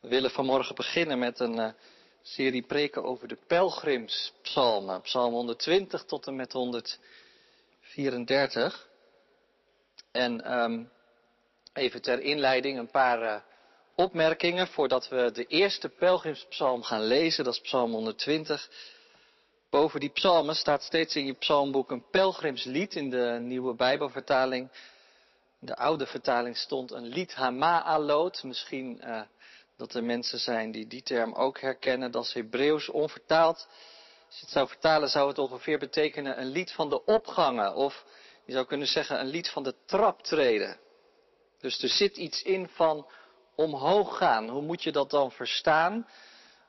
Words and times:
We 0.00 0.08
willen 0.08 0.30
vanmorgen 0.30 0.74
beginnen 0.74 1.18
met 1.18 1.40
een 1.40 1.58
uh, 1.58 1.68
serie 2.22 2.62
preken 2.62 3.04
over 3.04 3.28
de 3.28 3.38
pelgrimspsalmen. 3.46 5.00
Psalm 5.00 5.32
120 5.32 6.04
tot 6.04 6.26
en 6.26 6.36
met 6.36 6.52
134. 6.52 8.88
En 10.12 10.58
um, 10.60 10.90
even 11.72 12.02
ter 12.02 12.20
inleiding 12.20 12.78
een 12.78 12.90
paar 12.90 13.22
uh, 13.22 13.36
opmerkingen 13.94 14.66
voordat 14.66 15.08
we 15.08 15.30
de 15.32 15.46
eerste 15.46 15.88
pelgrimspsalm 15.88 16.82
gaan 16.82 17.02
lezen. 17.02 17.44
Dat 17.44 17.54
is 17.54 17.60
psalm 17.60 17.92
120. 17.92 18.70
Boven 19.70 20.00
die 20.00 20.10
psalmen 20.10 20.54
staat 20.54 20.82
steeds 20.82 21.16
in 21.16 21.26
je 21.26 21.34
psalmboek 21.34 21.90
een 21.90 22.04
pelgrimslied 22.10 22.94
in 22.94 23.10
de 23.10 23.38
nieuwe 23.40 23.74
Bijbelvertaling. 23.74 24.70
In 25.60 25.66
de 25.66 25.76
oude 25.76 26.06
vertaling 26.06 26.56
stond 26.56 26.90
een 26.90 27.06
lied 27.06 27.34
Hama'alot. 27.34 28.42
Misschien 28.42 29.00
uh, 29.04 29.20
dat 29.78 29.94
er 29.94 30.04
mensen 30.04 30.38
zijn 30.38 30.70
die 30.70 30.86
die 30.86 31.02
term 31.02 31.34
ook 31.34 31.60
herkennen. 31.60 32.10
Dat 32.10 32.24
is 32.24 32.32
Hebreeuws 32.32 32.88
onvertaald. 32.88 33.68
Als 34.26 34.36
je 34.36 34.40
het 34.40 34.50
zou 34.50 34.68
vertalen 34.68 35.08
zou 35.08 35.28
het 35.28 35.38
ongeveer 35.38 35.78
betekenen 35.78 36.40
een 36.40 36.50
lied 36.50 36.72
van 36.72 36.88
de 36.88 37.04
opgangen. 37.04 37.74
Of 37.74 38.04
je 38.44 38.52
zou 38.52 38.66
kunnen 38.66 38.86
zeggen 38.86 39.20
een 39.20 39.26
lied 39.26 39.48
van 39.48 39.62
de 39.62 39.74
traptreden. 39.84 40.76
Dus 41.60 41.82
er 41.82 41.88
zit 41.88 42.16
iets 42.16 42.42
in 42.42 42.68
van 42.68 43.06
omhoog 43.54 44.16
gaan. 44.16 44.48
Hoe 44.48 44.62
moet 44.62 44.82
je 44.82 44.92
dat 44.92 45.10
dan 45.10 45.32
verstaan? 45.32 46.08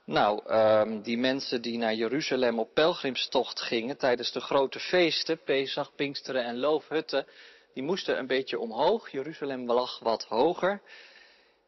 Nou, 0.06 0.54
um, 0.54 1.02
die 1.02 1.18
mensen 1.18 1.62
die 1.62 1.78
naar 1.78 1.94
Jeruzalem 1.94 2.60
op 2.60 2.74
pelgrimstocht 2.74 3.62
gingen 3.62 3.98
tijdens 3.98 4.32
de 4.32 4.42
grote 4.42 4.80
feesten, 4.80 5.44
Pesach, 5.44 5.96
Pinksteren 5.96 6.44
en 6.44 6.58
Loofhutten, 6.58 7.28
die 7.74 7.84
moesten 7.84 8.18
een 8.18 8.28
beetje 8.28 8.60
omhoog. 8.60 9.12
Jeruzalem 9.12 9.66
lag 9.66 10.00
wat 10.00 10.24
hoger. 10.24 10.82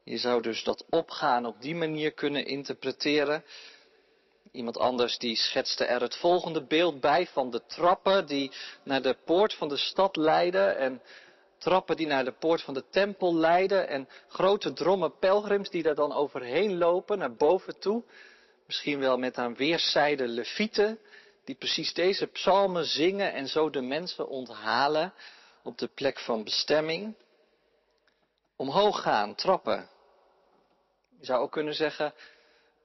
Je 0.04 0.18
zou 0.18 0.42
dus 0.42 0.64
dat 0.64 0.86
opgaan 0.90 1.46
op 1.46 1.62
die 1.62 1.76
manier 1.76 2.12
kunnen 2.12 2.46
interpreteren. 2.46 3.44
Iemand 4.52 4.78
anders 4.78 5.18
die 5.18 5.36
schetste 5.36 5.86
er 5.86 6.02
het 6.02 6.16
volgende 6.16 6.66
beeld 6.66 7.00
bij 7.00 7.28
van 7.28 7.52
de 7.52 7.66
trappen 7.66 8.28
die 8.28 8.52
naar 8.84 9.02
de 9.02 9.18
poort 9.26 9.54
van 9.54 9.68
de 9.68 9.78
stad 9.78 10.16
leiden 10.16 10.78
en 10.78 11.02
trappen 11.58 11.96
die 11.96 12.08
naar 12.08 12.26
de 12.26 12.32
poort 12.32 12.62
van 12.62 12.74
de 12.74 12.84
tempel 12.90 13.36
leiden 13.36 13.88
en 13.88 14.10
grote 14.28 14.74
drommen 14.74 15.18
pelgrims 15.20 15.70
die 15.70 15.84
daar 15.84 15.96
dan 15.96 16.14
overheen 16.14 16.78
lopen 16.78 17.18
naar 17.18 17.36
boven 17.36 17.80
toe. 17.80 18.04
Misschien 18.66 19.00
wel 19.00 19.18
met 19.18 19.38
aan 19.38 19.56
weerszijden 19.56 20.28
levieten 20.28 21.00
die 21.44 21.56
precies 21.56 21.94
deze 21.94 22.28
psalmen 22.28 22.86
zingen 22.86 23.34
en 23.34 23.48
zo 23.48 23.70
de 23.70 23.82
mensen 23.82 24.28
onthalen 24.28 25.14
op 25.64 25.78
de 25.78 25.88
plek 25.88 26.20
van 26.20 26.44
bestemming. 26.44 27.16
Omhoog 28.62 29.02
gaan, 29.02 29.36
trappen. 29.36 29.90
Je 31.20 31.26
zou 31.26 31.42
ook 31.42 31.52
kunnen 31.52 31.74
zeggen, 31.74 32.14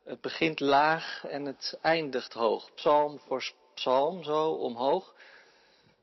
het 0.05 0.21
begint 0.21 0.61
laag 0.61 1.25
en 1.25 1.45
het 1.45 1.79
eindigt 1.83 2.33
hoog. 2.33 2.75
Psalm 2.75 3.19
voor 3.19 3.53
psalm, 3.75 4.23
zo 4.23 4.51
omhoog. 4.51 5.15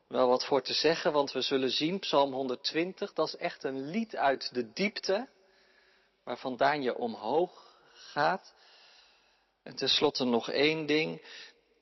Wel 0.07 0.27
wat 0.27 0.45
voor 0.45 0.61
te 0.61 0.73
zeggen, 0.73 1.11
want 1.11 1.31
we 1.31 1.41
zullen 1.41 1.69
zien, 1.69 1.99
Psalm 1.99 2.33
120, 2.33 3.13
dat 3.13 3.27
is 3.27 3.35
echt 3.35 3.63
een 3.63 3.89
lied 3.89 4.15
uit 4.15 4.53
de 4.53 4.73
diepte, 4.73 5.27
waar 6.23 6.37
vandaan 6.37 6.81
je 6.81 6.95
omhoog 6.97 7.77
gaat. 7.93 8.53
En 9.63 9.75
tenslotte 9.75 10.23
nog 10.23 10.49
één 10.49 10.85
ding. 10.85 11.21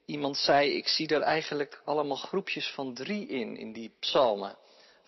Iemand 0.05 0.37
zei, 0.37 0.69
ik 0.69 0.87
zie 0.87 1.07
er 1.07 1.21
eigenlijk 1.21 1.81
allemaal 1.85 2.17
groepjes 2.17 2.71
van 2.71 2.93
drie 2.93 3.27
in, 3.27 3.57
in 3.57 3.73
die 3.73 3.95
psalmen. 3.99 4.57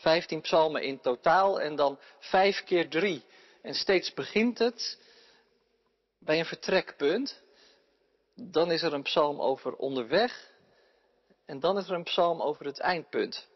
Vijftien 0.03 0.41
psalmen 0.41 0.83
in 0.83 0.99
totaal 0.99 1.61
en 1.61 1.75
dan 1.75 1.99
vijf 2.19 2.63
keer 2.63 2.89
drie. 2.89 3.23
En 3.61 3.73
steeds 3.73 4.13
begint 4.13 4.59
het 4.59 4.99
bij 6.19 6.39
een 6.39 6.45
vertrekpunt. 6.45 7.41
Dan 8.35 8.71
is 8.71 8.81
er 8.81 8.93
een 8.93 9.01
psalm 9.03 9.41
over 9.41 9.75
onderweg. 9.75 10.51
En 11.45 11.59
dan 11.59 11.77
is 11.77 11.87
er 11.87 11.95
een 11.95 12.03
psalm 12.03 12.41
over 12.41 12.65
het 12.65 12.79
eindpunt. 12.79 13.47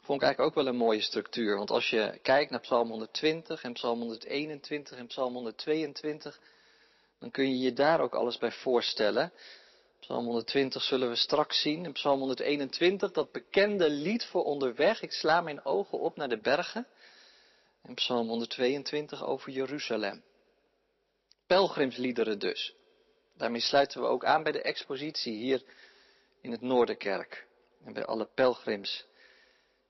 Vond 0.00 0.20
ik 0.20 0.26
eigenlijk 0.26 0.40
ook 0.40 0.64
wel 0.64 0.72
een 0.72 0.78
mooie 0.78 1.02
structuur. 1.02 1.56
Want 1.56 1.70
als 1.70 1.90
je 1.90 2.18
kijkt 2.22 2.50
naar 2.50 2.60
psalm 2.60 2.88
120 2.88 3.62
en 3.62 3.72
psalm 3.72 3.98
121 3.98 4.98
en 4.98 5.06
psalm 5.06 5.32
122, 5.32 6.40
dan 7.18 7.30
kun 7.30 7.48
je 7.48 7.58
je 7.58 7.72
daar 7.72 8.00
ook 8.00 8.14
alles 8.14 8.38
bij 8.38 8.52
voorstellen. 8.52 9.32
Psalm 10.10 10.24
120 10.24 10.82
zullen 10.82 11.08
we 11.08 11.16
straks 11.16 11.60
zien. 11.60 11.84
En 11.84 11.92
Psalm 11.92 12.18
121, 12.18 13.12
dat 13.12 13.32
bekende 13.32 13.90
lied 13.90 14.24
voor 14.24 14.44
onderweg. 14.44 15.02
Ik 15.02 15.12
sla 15.12 15.40
mijn 15.40 15.64
ogen 15.64 15.98
op 15.98 16.16
naar 16.16 16.28
de 16.28 16.40
bergen. 16.40 16.86
En 17.82 17.94
Psalm 17.94 18.28
122 18.28 19.24
over 19.24 19.50
Jeruzalem. 19.52 20.22
Pelgrimsliederen 21.46 22.38
dus. 22.38 22.74
Daarmee 23.36 23.60
sluiten 23.60 24.00
we 24.00 24.06
ook 24.06 24.24
aan 24.24 24.42
bij 24.42 24.52
de 24.52 24.62
expositie 24.62 25.36
hier 25.36 25.62
in 26.40 26.50
het 26.50 26.60
Noorderkerk. 26.60 27.46
En 27.84 27.92
bij 27.92 28.04
alle 28.04 28.28
pelgrims 28.34 29.04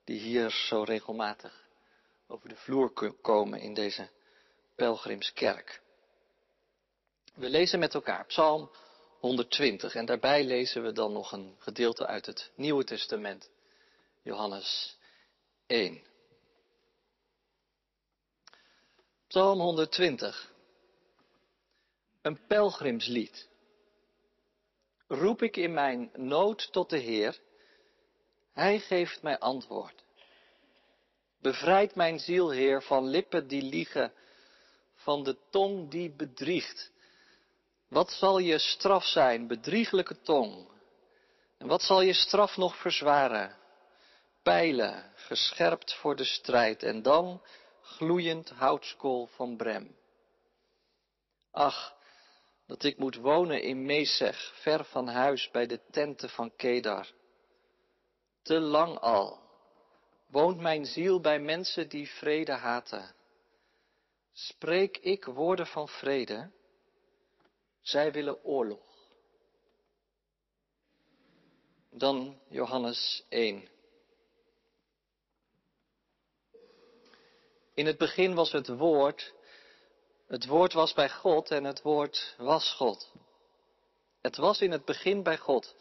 die 0.05 0.19
hier 0.19 0.51
zo 0.51 0.83
regelmatig 0.83 1.69
over 2.27 2.49
de 2.49 2.57
vloer 2.57 2.93
komen 3.21 3.61
in 3.61 3.75
deze 3.75 4.09
pelgrimskerk. 4.75 5.81
We 7.35 7.49
lezen 7.49 7.79
met 7.79 7.95
elkaar 7.95 8.27
Psalm 8.27 8.71
120 9.21 9.95
en 9.95 10.05
daarbij 10.05 10.45
lezen 10.45 10.83
we 10.83 10.93
dan 10.93 11.13
nog 11.13 11.33
een 11.33 11.57
gedeelte 11.59 12.07
uit 12.07 12.27
het 12.27 12.51
Nieuwe 12.55 12.85
Testament, 12.85 13.51
Johannes 14.23 14.99
1. 15.67 16.03
Psalm 19.27 19.61
120. 19.61 20.53
Een 22.23 22.47
pelgrimslied. 22.47 23.49
Roep 25.07 25.43
ik 25.43 25.57
in 25.57 25.73
mijn 25.73 26.11
nood 26.15 26.73
tot 26.73 26.91
de 26.91 26.99
Heer, 26.99 27.39
Hij 28.53 28.79
geeft 28.79 29.23
mij 29.23 29.39
antwoord. 29.39 30.05
Bevrijd 31.41 31.95
mijn 31.95 32.19
ziel, 32.19 32.51
Heer, 32.51 32.83
van 32.83 33.09
lippen 33.09 33.47
die 33.47 33.63
liegen, 33.63 34.13
van 34.95 35.25
de 35.25 35.37
tong 35.51 35.91
die 35.91 36.11
bedriegt. 36.11 36.91
Wat 37.91 38.11
zal 38.11 38.39
je 38.39 38.59
straf 38.59 39.05
zijn, 39.05 39.47
bedrieglijke 39.47 40.21
tong? 40.21 40.69
En 41.59 41.67
wat 41.67 41.83
zal 41.83 42.01
je 42.01 42.13
straf 42.13 42.57
nog 42.57 42.77
verzwaren? 42.77 43.57
Pijlen, 44.43 45.13
gescherpt 45.15 45.95
voor 45.95 46.17
de 46.17 46.25
strijd, 46.25 46.83
en 46.83 47.03
dan 47.03 47.43
gloeiend 47.83 48.51
houtskool 48.51 49.27
van 49.27 49.57
brem. 49.57 49.97
Ach, 51.51 51.95
dat 52.67 52.83
ik 52.83 52.99
moet 52.99 53.17
wonen 53.17 53.63
in 53.63 53.85
Mesech, 53.85 54.53
ver 54.55 54.85
van 54.85 55.09
huis 55.09 55.51
bij 55.51 55.67
de 55.67 55.81
tenten 55.91 56.31
van 56.31 56.57
Kedar. 56.57 57.07
Te 58.43 58.61
lang 58.61 58.99
al 58.99 59.41
woont 60.27 60.61
mijn 60.61 60.85
ziel 60.85 61.21
bij 61.21 61.39
mensen 61.39 61.89
die 61.89 62.11
vrede 62.11 62.53
haten. 62.53 63.15
Spreek 64.33 64.97
ik 64.97 65.25
woorden 65.25 65.67
van 65.67 65.89
vrede, 65.89 66.51
zij 67.91 68.13
willen 68.13 68.45
oorlog. 68.45 68.89
Dan 71.91 72.41
Johannes 72.49 73.25
1. 73.29 73.69
In 77.75 77.87
het 77.87 77.99
begin 77.99 78.35
was 78.35 78.53
het 78.53 78.69
woord, 78.69 79.33
het 80.27 80.47
woord 80.47 80.73
was 80.73 80.93
bij 80.93 81.11
God 81.11 81.51
en 81.51 81.65
het 81.65 81.83
woord 81.83 82.35
was 82.39 82.73
God. 82.73 83.13
Het 84.21 84.37
was 84.37 84.61
in 84.61 84.71
het 84.71 84.85
begin 84.85 85.23
bij 85.23 85.39
God. 85.39 85.75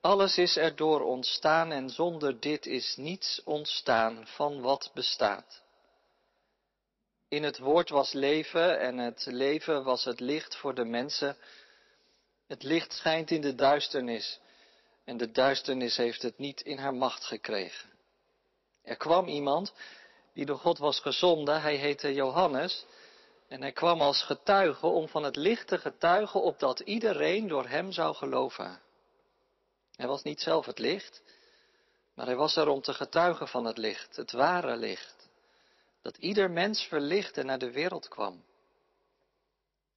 Alles 0.00 0.38
is 0.38 0.56
erdoor 0.56 1.00
ontstaan 1.00 1.72
en 1.72 1.90
zonder 1.90 2.40
dit 2.40 2.66
is 2.66 2.96
niets 2.96 3.42
ontstaan 3.44 4.26
van 4.26 4.60
wat 4.60 4.90
bestaat. 4.94 5.62
In 7.32 7.42
het 7.42 7.58
woord 7.58 7.88
was 7.88 8.12
leven 8.12 8.80
en 8.80 8.98
het 8.98 9.26
leven 9.26 9.84
was 9.84 10.04
het 10.04 10.20
licht 10.20 10.56
voor 10.56 10.74
de 10.74 10.84
mensen. 10.84 11.36
Het 12.46 12.62
licht 12.62 12.92
schijnt 12.92 13.30
in 13.30 13.40
de 13.40 13.54
duisternis 13.54 14.40
en 15.04 15.16
de 15.16 15.30
duisternis 15.30 15.96
heeft 15.96 16.22
het 16.22 16.38
niet 16.38 16.60
in 16.60 16.78
haar 16.78 16.94
macht 16.94 17.24
gekregen. 17.24 17.90
Er 18.82 18.96
kwam 18.96 19.28
iemand 19.28 19.72
die 20.34 20.46
door 20.46 20.58
God 20.58 20.78
was 20.78 21.00
gezonden, 21.00 21.60
hij 21.60 21.74
heette 21.74 22.14
Johannes 22.14 22.86
en 23.48 23.60
hij 23.60 23.72
kwam 23.72 24.00
als 24.00 24.22
getuige 24.22 24.86
om 24.86 25.08
van 25.08 25.22
het 25.22 25.36
licht 25.36 25.68
te 25.68 25.78
getuigen 25.78 26.42
opdat 26.42 26.80
iedereen 26.80 27.48
door 27.48 27.68
hem 27.68 27.92
zou 27.92 28.14
geloven. 28.14 28.80
Hij 29.96 30.06
was 30.06 30.22
niet 30.22 30.40
zelf 30.40 30.66
het 30.66 30.78
licht, 30.78 31.22
maar 32.14 32.26
hij 32.26 32.36
was 32.36 32.56
er 32.56 32.68
om 32.68 32.80
te 32.80 32.94
getuigen 32.94 33.48
van 33.48 33.64
het 33.64 33.78
licht, 33.78 34.16
het 34.16 34.32
ware 34.32 34.76
licht 34.76 35.21
dat 36.02 36.16
ieder 36.16 36.50
mens 36.50 36.82
verlicht 36.82 37.36
en 37.36 37.46
naar 37.46 37.58
de 37.58 37.70
wereld 37.70 38.08
kwam. 38.08 38.44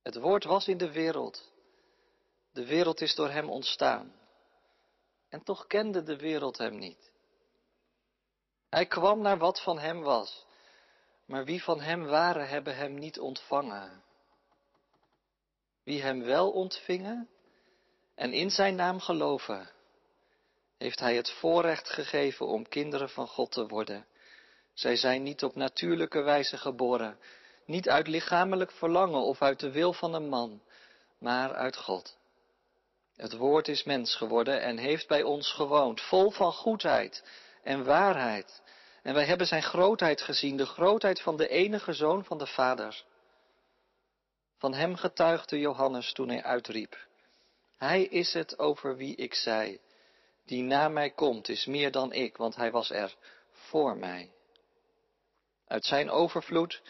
Het 0.01 0.15
woord 0.15 0.43
was 0.43 0.67
in 0.67 0.77
de 0.77 0.91
wereld. 0.91 1.51
De 2.51 2.65
wereld 2.65 3.01
is 3.01 3.15
door 3.15 3.29
hem 3.29 3.49
ontstaan. 3.49 4.13
En 5.29 5.43
toch 5.43 5.67
kende 5.67 6.03
de 6.03 6.17
wereld 6.17 6.57
hem 6.57 6.77
niet. 6.77 7.11
Hij 8.69 8.85
kwam 8.85 9.21
naar 9.21 9.37
wat 9.37 9.61
van 9.61 9.79
hem 9.79 10.01
was, 10.01 10.45
maar 11.25 11.45
wie 11.45 11.63
van 11.63 11.81
hem 11.81 12.05
waren, 12.05 12.47
hebben 12.47 12.75
hem 12.75 12.93
niet 12.93 13.19
ontvangen. 13.19 14.03
Wie 15.83 16.01
hem 16.01 16.23
wel 16.23 16.51
ontvingen 16.51 17.29
en 18.15 18.33
in 18.33 18.49
zijn 18.49 18.75
naam 18.75 18.99
geloven, 18.99 19.69
heeft 20.77 20.99
hij 20.99 21.15
het 21.15 21.29
voorrecht 21.31 21.89
gegeven 21.89 22.47
om 22.47 22.67
kinderen 22.67 23.09
van 23.09 23.27
God 23.27 23.51
te 23.51 23.67
worden. 23.67 24.05
Zij 24.75 24.95
zijn 24.95 25.23
niet 25.23 25.43
op 25.43 25.55
natuurlijke 25.55 26.21
wijze 26.21 26.57
geboren, 26.57 27.19
niet 27.65 27.89
uit 27.89 28.07
lichamelijk 28.07 28.71
verlangen 28.71 29.21
of 29.21 29.41
uit 29.41 29.59
de 29.59 29.71
wil 29.71 29.93
van 29.93 30.13
een 30.13 30.29
man, 30.29 30.61
maar 31.19 31.53
uit 31.53 31.77
God. 31.77 32.17
Het 33.15 33.33
woord 33.33 33.67
is 33.67 33.83
mens 33.83 34.15
geworden 34.15 34.61
en 34.61 34.77
heeft 34.77 35.07
bij 35.07 35.23
ons 35.23 35.51
gewoond, 35.51 36.01
vol 36.01 36.31
van 36.31 36.53
goedheid 36.53 37.23
en 37.63 37.85
waarheid. 37.85 38.61
En 39.03 39.13
wij 39.13 39.25
hebben 39.25 39.47
zijn 39.47 39.63
grootheid 39.63 40.21
gezien, 40.21 40.57
de 40.57 40.65
grootheid 40.65 41.21
van 41.21 41.37
de 41.37 41.47
enige 41.47 41.93
zoon 41.93 42.25
van 42.25 42.37
de 42.37 42.47
Vader. 42.47 43.03
Van 44.57 44.73
hem 44.73 44.95
getuigde 44.95 45.59
Johannes 45.59 46.13
toen 46.13 46.29
hij 46.29 46.43
uitriep. 46.43 46.97
Hij 47.77 48.03
is 48.03 48.33
het 48.33 48.59
over 48.59 48.95
wie 48.95 49.15
ik 49.15 49.33
zei, 49.33 49.79
die 50.45 50.63
na 50.63 50.89
mij 50.89 51.09
komt, 51.09 51.49
is 51.49 51.65
meer 51.65 51.91
dan 51.91 52.13
ik, 52.13 52.37
want 52.37 52.55
hij 52.55 52.71
was 52.71 52.89
er 52.89 53.15
voor 53.51 53.97
mij. 53.97 54.31
Uit 55.67 55.85
zijn 55.85 56.09
overvloed 56.09 56.81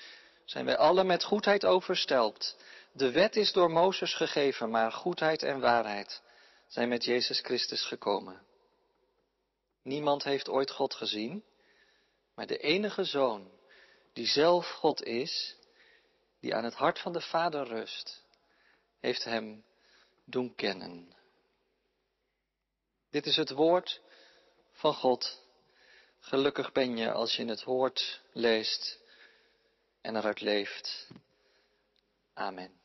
zijn 0.45 0.65
wij 0.65 0.77
alle 0.77 1.03
met 1.03 1.23
goedheid 1.23 1.65
overstelpt. 1.65 2.57
De 2.91 3.11
wet 3.11 3.35
is 3.35 3.51
door 3.51 3.71
Mozes 3.71 4.13
gegeven, 4.13 4.69
maar 4.69 4.91
goedheid 4.91 5.43
en 5.43 5.59
waarheid 5.59 6.21
zijn 6.67 6.89
met 6.89 7.03
Jezus 7.03 7.39
Christus 7.39 7.85
gekomen. 7.85 8.41
Niemand 9.83 10.23
heeft 10.23 10.49
ooit 10.49 10.71
God 10.71 10.93
gezien, 10.93 11.43
maar 12.35 12.47
de 12.47 12.57
enige 12.57 13.03
Zoon, 13.03 13.51
die 14.13 14.27
zelf 14.27 14.69
God 14.69 15.03
is, 15.03 15.55
die 16.39 16.55
aan 16.55 16.63
het 16.63 16.73
hart 16.73 16.99
van 16.99 17.13
de 17.13 17.21
Vader 17.21 17.67
rust, 17.67 18.23
heeft 18.99 19.23
Hem 19.23 19.63
doen 20.25 20.55
kennen. 20.55 21.15
Dit 23.09 23.25
is 23.25 23.35
het 23.35 23.49
woord 23.49 24.01
van 24.71 24.93
God. 24.93 25.44
Gelukkig 26.27 26.71
ben 26.71 26.97
je 26.97 27.11
als 27.11 27.35
je 27.35 27.45
het 27.45 27.61
hoort, 27.61 28.21
leest 28.31 28.99
en 30.01 30.15
eruit 30.15 30.41
leeft. 30.41 31.07
Amen. 32.33 32.79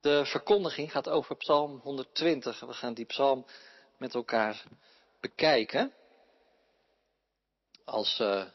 De 0.00 0.26
verkondiging 0.26 0.90
gaat 0.90 1.08
over 1.08 1.36
Psalm 1.36 1.78
120. 1.78 2.60
We 2.60 2.72
gaan 2.72 2.94
die 2.94 3.04
psalm 3.04 3.46
met 3.96 4.14
elkaar 4.14 4.64
bekijken. 5.20 5.92
Als 7.84 8.18
uh, 8.18 8.46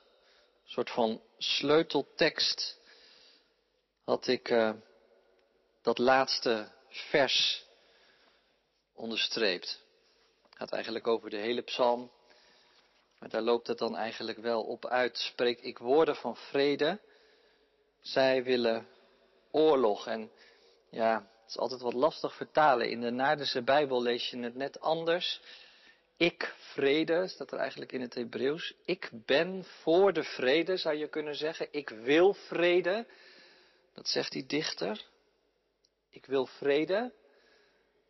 soort 0.66 0.90
van 0.90 1.22
sleuteltekst 1.38 2.80
had 4.04 4.28
ik 4.28 4.50
uh, 4.50 4.74
dat 5.82 5.98
laatste 5.98 6.72
vers 6.90 7.70
onderstreept. 9.02 9.80
Het 10.44 10.58
gaat 10.58 10.72
eigenlijk 10.72 11.08
over 11.08 11.30
de 11.30 11.38
hele 11.38 11.62
psalm. 11.62 12.12
Maar 13.20 13.30
daar 13.30 13.42
loopt 13.42 13.68
het 13.68 13.78
dan 13.78 13.96
eigenlijk 13.96 14.38
wel 14.38 14.64
op 14.64 14.86
uit. 14.86 15.18
Spreek 15.18 15.60
ik 15.60 15.78
woorden 15.78 16.16
van 16.16 16.36
vrede. 16.36 17.00
Zij 18.02 18.44
willen 18.44 18.88
oorlog. 19.52 20.08
En 20.08 20.32
ja, 20.90 21.16
het 21.16 21.50
is 21.50 21.58
altijd 21.58 21.82
wat 21.82 21.94
lastig 21.94 22.36
vertalen. 22.36 22.90
In 22.90 23.02
de 23.02 23.10
Naardense 23.10 23.62
Bijbel 23.62 24.02
lees 24.02 24.30
je 24.30 24.38
het 24.38 24.56
net 24.56 24.80
anders. 24.80 25.42
Ik 26.18 26.56
vrede, 26.58 27.28
staat 27.28 27.52
er 27.52 27.60
eigenlijk 27.60 27.92
in 27.92 28.02
het 28.02 28.14
Hebreeuws. 28.14 28.74
Ik 28.86 29.10
ben 29.12 29.64
voor 29.64 30.14
de 30.14 30.24
vrede, 30.24 30.78
zou 30.78 30.96
je 30.96 31.08
kunnen 31.08 31.36
zeggen. 31.36 31.68
Ik 31.72 31.90
wil 31.90 32.34
vrede. 32.34 33.06
Dat 33.94 34.08
zegt 34.08 34.32
die 34.32 34.46
dichter. 34.46 35.06
Ik 36.10 36.26
wil 36.26 36.46
vrede. 36.46 37.12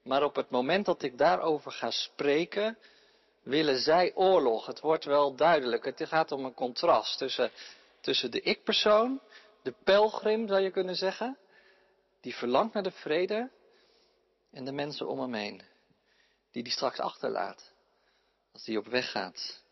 Maar 0.04 0.24
op 0.24 0.36
het 0.36 0.50
moment 0.50 0.86
dat 0.86 1.04
ik 1.04 1.18
daarover 1.18 1.72
ga 1.72 1.92
spreken, 1.92 2.78
willen 3.44 3.80
zij 3.80 4.16
oorlog. 4.16 4.66
Het 4.66 4.80
wordt 4.80 5.06
wel 5.06 5.36
duidelijk. 5.36 5.86
Het 5.86 6.08
gaat 6.08 6.32
om 6.32 6.46
een 6.46 6.54
contrast 6.54 7.18
tussen, 7.18 7.52
tussen 8.00 8.32
de 8.32 8.42
ik-persoon, 8.42 9.22
de 9.62 9.74
pelgrim 9.84 10.48
zou 10.48 10.62
je 10.62 10.72
kunnen 10.72 10.96
zeggen, 10.96 11.38
die 12.22 12.36
verlangt 12.36 12.74
naar 12.74 12.84
de 12.84 12.92
vrede 12.92 13.52
en 14.52 14.66
de 14.66 14.72
mensen 14.72 15.08
om 15.08 15.20
hem 15.20 15.34
heen, 15.34 15.62
die 16.52 16.64
die 16.64 16.72
straks 16.72 17.00
achterlaat 17.00 17.74
als 18.52 18.64
die 18.64 18.78
op 18.78 18.88
weg 18.88 19.12
gaat 19.12 19.64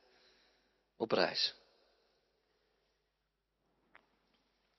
op 0.97 1.11
reis. 1.11 1.55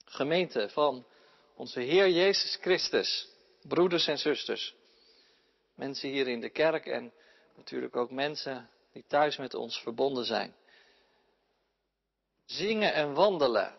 Gemeente 0.04 0.68
van 0.68 1.06
onze 1.54 1.80
Heer 1.80 2.08
Jezus 2.08 2.58
Christus, 2.60 3.28
broeders 3.62 4.06
en 4.06 4.18
zusters, 4.18 4.74
mensen 5.80 6.08
hier 6.08 6.28
in 6.28 6.40
de 6.40 6.50
kerk 6.50 6.86
en 6.86 7.12
natuurlijk 7.56 7.96
ook 7.96 8.10
mensen 8.10 8.70
die 8.92 9.04
thuis 9.06 9.36
met 9.36 9.54
ons 9.54 9.80
verbonden 9.82 10.24
zijn. 10.24 10.54
Zingen 12.44 12.94
en 12.94 13.14
wandelen, 13.14 13.74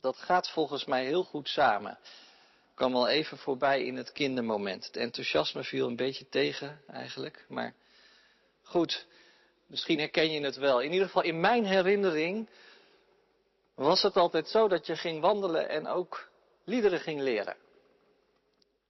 dat 0.00 0.16
gaat 0.16 0.50
volgens 0.50 0.84
mij 0.84 1.04
heel 1.04 1.24
goed 1.24 1.48
samen 1.48 1.98
kwam 2.76 2.94
al 2.94 3.08
even 3.08 3.38
voorbij 3.38 3.84
in 3.84 3.96
het 3.96 4.12
kindermoment. 4.12 4.86
Het 4.86 4.96
enthousiasme 4.96 5.64
viel 5.64 5.86
een 5.86 5.96
beetje 5.96 6.28
tegen 6.28 6.82
eigenlijk. 6.86 7.44
Maar 7.48 7.74
goed, 8.62 9.06
misschien 9.66 9.98
herken 9.98 10.30
je 10.30 10.40
het 10.40 10.56
wel. 10.56 10.80
In 10.80 10.92
ieder 10.92 11.06
geval 11.06 11.22
in 11.22 11.40
mijn 11.40 11.64
herinnering 11.64 12.48
was 13.74 14.02
het 14.02 14.16
altijd 14.16 14.48
zo 14.48 14.68
dat 14.68 14.86
je 14.86 14.96
ging 14.96 15.20
wandelen 15.20 15.68
en 15.68 15.86
ook 15.86 16.30
liederen 16.64 17.00
ging 17.00 17.20
leren. 17.20 17.56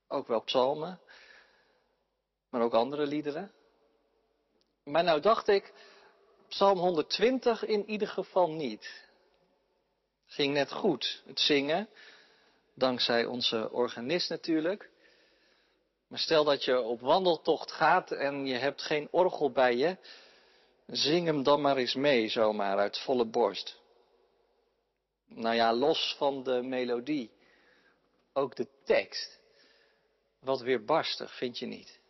Ook 0.09 0.27
wel 0.27 0.43
psalmen, 0.43 1.01
maar 2.57 2.65
ook 2.65 2.75
andere 2.75 3.07
liederen. 3.07 3.53
Maar 4.85 5.05
nou 5.05 5.21
dacht 5.21 5.49
ik, 5.49 5.73
psalm 6.49 6.79
120 6.79 7.65
in 7.65 7.91
ieder 7.91 8.09
geval 8.09 8.51
niet. 8.51 9.05
Ging 10.27 10.55
net 10.55 10.73
goed, 10.73 11.23
het 11.27 11.41
zingen. 11.41 11.89
Dankzij 12.75 13.25
onze 13.25 13.71
organist 13.73 14.29
natuurlijk. 14.29 14.91
Maar 16.09 16.19
stel 16.19 16.45
dat 16.45 16.65
je 16.65 16.81
op 16.81 17.01
wandeltocht 17.01 17.73
gaat 17.73 18.11
en 18.11 18.47
je 18.47 18.55
hebt 18.55 18.83
geen 18.83 19.09
orgel 19.11 19.51
bij 19.51 19.77
je. 19.77 19.97
Zing 20.87 21.27
hem 21.27 21.43
dan 21.43 21.61
maar 21.61 21.77
eens 21.77 21.95
mee, 21.95 22.29
zomaar 22.29 22.79
uit 22.79 22.99
volle 22.99 23.25
borst. 23.27 23.81
Nou 25.27 25.55
ja, 25.55 25.75
los 25.75 26.15
van 26.19 26.43
de 26.43 26.63
melodie. 26.63 27.31
Ook 28.33 28.57
de 28.57 28.67
tekst. 28.85 29.41
Wat 30.41 30.61
weer 30.61 30.85
barstig, 30.85 31.37
vind 31.37 31.59
je 31.59 31.67
niet? 31.67 32.05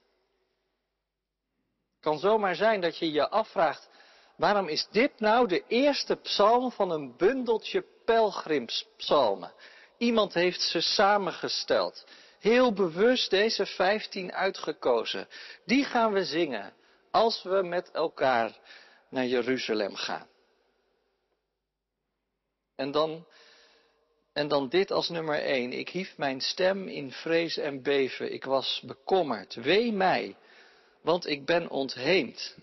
Kan 2.01 2.19
zomaar 2.19 2.55
zijn 2.55 2.81
dat 2.81 2.99
je 2.99 3.11
je 3.11 3.29
afvraagt, 3.29 3.89
waarom 4.37 4.69
is 4.69 4.89
dit 4.91 5.21
nou 5.21 5.49
de 5.49 5.65
eerste 5.69 6.17
psalm 6.17 6.73
van 6.73 6.91
een 6.91 7.17
bundeltje 7.17 7.85
pelgrimspsalmen? 8.05 9.53
Iemand 9.99 10.35
heeft 10.35 10.61
ze 10.61 10.81
samengesteld. 10.81 12.07
Heel 12.39 12.73
bewust 12.73 13.31
deze 13.31 13.67
vijftien 13.67 14.33
uitgekozen. 14.33 15.29
Die 15.65 15.85
gaan 15.85 16.13
we 16.13 16.25
zingen 16.25 16.73
als 17.11 17.43
we 17.43 17.63
met 17.63 17.91
elkaar 17.91 18.59
naar 19.11 19.27
Jeruzalem 19.27 19.95
gaan. 19.95 20.27
En 22.77 22.91
dan, 22.91 23.27
en 24.33 24.49
dan 24.49 24.69
dit 24.69 24.91
als 24.91 25.09
nummer 25.09 25.43
één. 25.43 25.73
Ik 25.73 25.89
hief 25.89 26.17
mijn 26.17 26.41
stem 26.41 26.89
in 26.89 27.13
vrees 27.13 27.57
en 27.57 27.83
beven. 27.83 28.33
Ik 28.33 28.45
was 28.45 28.83
bekommerd. 28.87 29.55
Wee 29.55 29.93
mij, 29.93 30.37
want 31.07 31.27
ik 31.27 31.45
ben 31.45 31.71
ontheemd. 31.71 32.57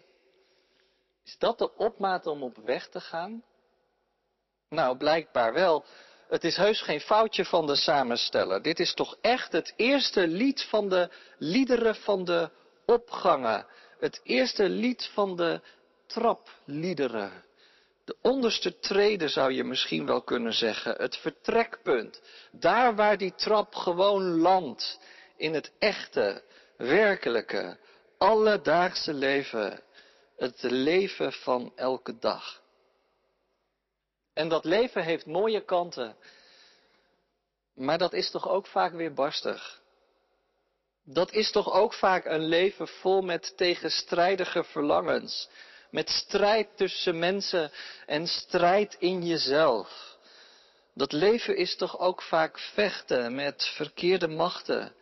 Is 1.23 1.37
dat 1.37 1.57
de 1.57 1.75
opmaat 1.75 2.27
om 2.27 2.43
op 2.43 2.57
weg 2.65 2.87
te 2.87 2.99
gaan? 2.99 3.43
Nou, 4.69 4.97
blijkbaar 4.97 5.53
wel. 5.53 5.85
Het 6.27 6.43
is 6.43 6.55
heus 6.55 6.81
geen 6.81 6.99
foutje 6.99 7.45
van 7.45 7.67
de 7.67 7.75
samensteller. 7.75 8.61
Dit 8.61 8.79
is 8.79 8.93
toch 8.93 9.17
echt 9.21 9.51
het 9.51 9.73
eerste 9.75 10.27
lied 10.27 10.63
van 10.63 10.89
de 10.89 11.09
liederen 11.37 11.95
van 11.95 12.25
de 12.25 12.49
opgangen. 12.85 13.65
Het 13.99 14.21
eerste 14.23 14.69
lied 14.69 15.09
van 15.13 15.35
de 15.35 15.61
trapliederen. 16.07 17.31
De 18.05 18.15
onderste 18.21 18.79
trede 18.79 19.27
zou 19.27 19.51
je 19.51 19.63
misschien 19.63 20.05
wel 20.05 20.21
kunnen 20.21 20.53
zeggen. 20.53 20.95
Het 20.97 21.17
vertrekpunt. 21.17 22.21
Daar 22.51 22.95
waar 22.95 23.17
die 23.17 23.35
trap 23.35 23.75
gewoon 23.75 24.39
landt. 24.39 24.99
In 25.37 25.53
het 25.53 25.71
echte, 25.79 26.43
werkelijke, 26.77 27.77
alledaagse 28.23 29.13
leven. 29.13 29.81
Het 30.37 30.61
leven 30.61 31.33
van 31.33 31.71
elke 31.75 32.19
dag. 32.19 32.61
En 34.33 34.49
dat 34.49 34.65
leven 34.65 35.03
heeft 35.03 35.25
mooie 35.25 35.65
kanten. 35.65 36.15
Maar 37.75 37.97
dat 37.97 38.13
is 38.13 38.31
toch 38.31 38.49
ook 38.49 38.67
vaak 38.67 38.93
weer 38.93 39.13
barstig. 39.13 39.81
Dat 41.03 41.31
is 41.31 41.51
toch 41.51 41.73
ook 41.73 41.93
vaak 41.93 42.25
een 42.25 42.45
leven 42.45 42.87
vol 42.87 43.21
met 43.21 43.57
tegenstrijdige 43.57 44.63
verlangens. 44.63 45.49
Met 45.89 46.09
strijd 46.09 46.77
tussen 46.77 47.19
mensen 47.19 47.71
en 48.05 48.27
strijd 48.27 48.95
in 48.99 49.25
jezelf. 49.25 50.17
Dat 50.93 51.11
leven 51.11 51.57
is 51.57 51.75
toch 51.75 51.99
ook 51.99 52.21
vaak 52.21 52.59
vechten 52.59 53.35
met 53.35 53.65
verkeerde 53.75 54.27
machten. 54.27 54.95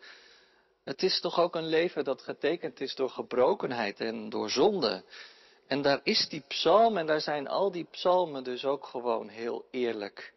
Het 0.84 1.02
is 1.02 1.20
toch 1.20 1.40
ook 1.40 1.54
een 1.54 1.66
leven 1.66 2.04
dat 2.04 2.22
getekend 2.22 2.80
is 2.80 2.94
door 2.94 3.10
gebrokenheid 3.10 4.00
en 4.00 4.28
door 4.28 4.50
zonde. 4.50 5.04
En 5.66 5.82
daar 5.82 6.00
is 6.02 6.28
die 6.28 6.44
psalm 6.48 6.96
en 6.96 7.06
daar 7.06 7.20
zijn 7.20 7.48
al 7.48 7.70
die 7.70 7.86
psalmen 7.90 8.44
dus 8.44 8.64
ook 8.64 8.86
gewoon 8.86 9.28
heel 9.28 9.66
eerlijk 9.70 10.32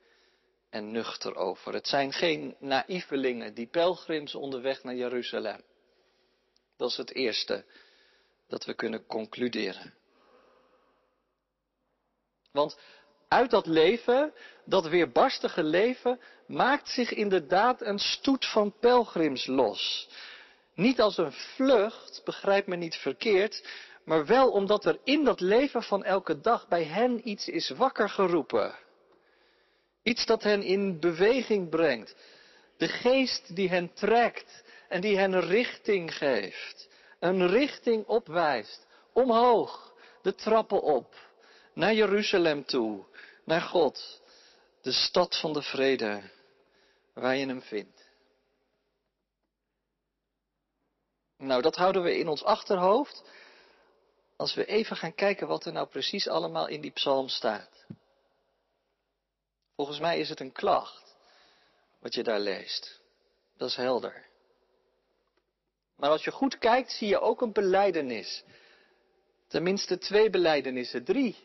en 0.70 0.92
nuchter 0.92 1.36
over. 1.36 1.74
Het 1.74 1.88
zijn 1.88 2.14
geen 2.14 2.56
naïvelingen, 2.60 3.54
die 3.54 3.68
pelgrims 3.68 4.36
onderweg 4.36 4.84
naar 4.84 4.96
Jeruzalem. 4.96 5.62
Dat 6.78 6.90
is 6.90 6.98
het 6.98 7.14
eerste 7.14 7.66
dat 8.48 8.66
we 8.66 8.74
kunnen 8.74 9.06
concluderen. 9.06 9.94
Want 12.52 12.80
uit 13.28 13.50
dat 13.52 13.66
leven, 13.66 14.34
dat 14.66 14.88
weerbarstige 14.88 15.64
leven, 15.64 16.20
maakt 16.48 16.90
zich 16.90 17.12
inderdaad 17.12 17.82
een 17.82 18.00
stoet 18.00 18.46
van 18.46 18.74
pelgrims 18.80 19.46
los. 19.46 20.10
Niet 20.75 21.01
als 21.01 21.17
een 21.17 21.32
vlucht, 21.32 22.22
begrijp 22.24 22.67
me 22.67 22.75
niet 22.75 22.96
verkeerd, 22.96 23.63
maar 24.05 24.25
wel 24.25 24.51
omdat 24.51 24.86
er 24.86 25.00
in 25.03 25.24
dat 25.24 25.39
leven 25.39 25.84
van 25.84 26.03
elke 26.03 26.41
dag 26.41 26.67
bij 26.67 26.84
hen 26.84 27.29
iets 27.29 27.48
is 27.48 27.70
wakker 27.70 28.10
geroepen. 28.10 28.75
Iets 30.03 30.25
dat 30.25 30.44
hen 30.44 30.63
in 30.63 31.00
beweging 31.00 31.70
brengt. 31.70 32.15
De 32.77 32.88
geest 32.88 33.55
die 33.55 33.70
hen 33.70 33.94
trekt 33.94 34.63
en 34.89 35.01
die 35.01 35.17
hen 35.17 35.39
richting 35.39 36.17
geeft. 36.17 36.89
Een 37.20 37.48
richting 37.48 38.05
opwijst. 38.05 38.88
Omhoog, 39.13 39.94
de 40.22 40.36
trappen 40.36 40.82
op, 40.82 41.15
naar 41.74 41.94
Jeruzalem 41.94 42.65
toe, 42.65 43.03
naar 43.44 43.62
God, 43.62 44.22
de 44.82 44.91
stad 44.91 45.39
van 45.39 45.53
de 45.53 45.62
vrede, 45.62 46.22
waar 47.13 47.36
je 47.36 47.46
hem 47.46 47.62
vindt. 47.62 47.95
Nou, 51.38 51.62
dat 51.62 51.75
houden 51.75 52.04
we 52.04 52.18
in 52.18 52.27
ons 52.27 52.44
achterhoofd 52.44 53.24
als 54.36 54.54
we 54.54 54.65
even 54.65 54.98
gaan 54.98 55.15
kijken 55.15 55.48
wat 55.48 55.65
er 55.65 55.74
nou 55.74 55.88
precies 55.88 56.27
allemaal 56.27 56.68
in 56.68 56.82
die 56.82 56.92
psalm 56.92 57.27
staat. 57.27 57.86
Volgens 59.75 60.00
mij 60.00 60.20
is 60.20 60.30
het 60.30 60.39
een 60.39 60.51
klacht 60.51 61.15
wat 62.00 62.13
je 62.13 62.24
daar 62.24 62.39
leest. 62.39 63.01
Dat 63.58 63.70
is 63.70 63.75
helder. 63.75 64.25
Maar 65.96 66.10
als 66.10 66.24
je 66.24 66.32
goed 66.32 66.58
kijkt, 66.58 66.92
zie 66.92 67.08
je 67.08 67.20
ook 67.20 67.42
een 67.42 67.54
beleidenis. 67.54 68.44
Tenminste 69.48 69.98
twee 69.98 70.30
beleidenissen, 70.30 71.04
drie. 71.04 71.36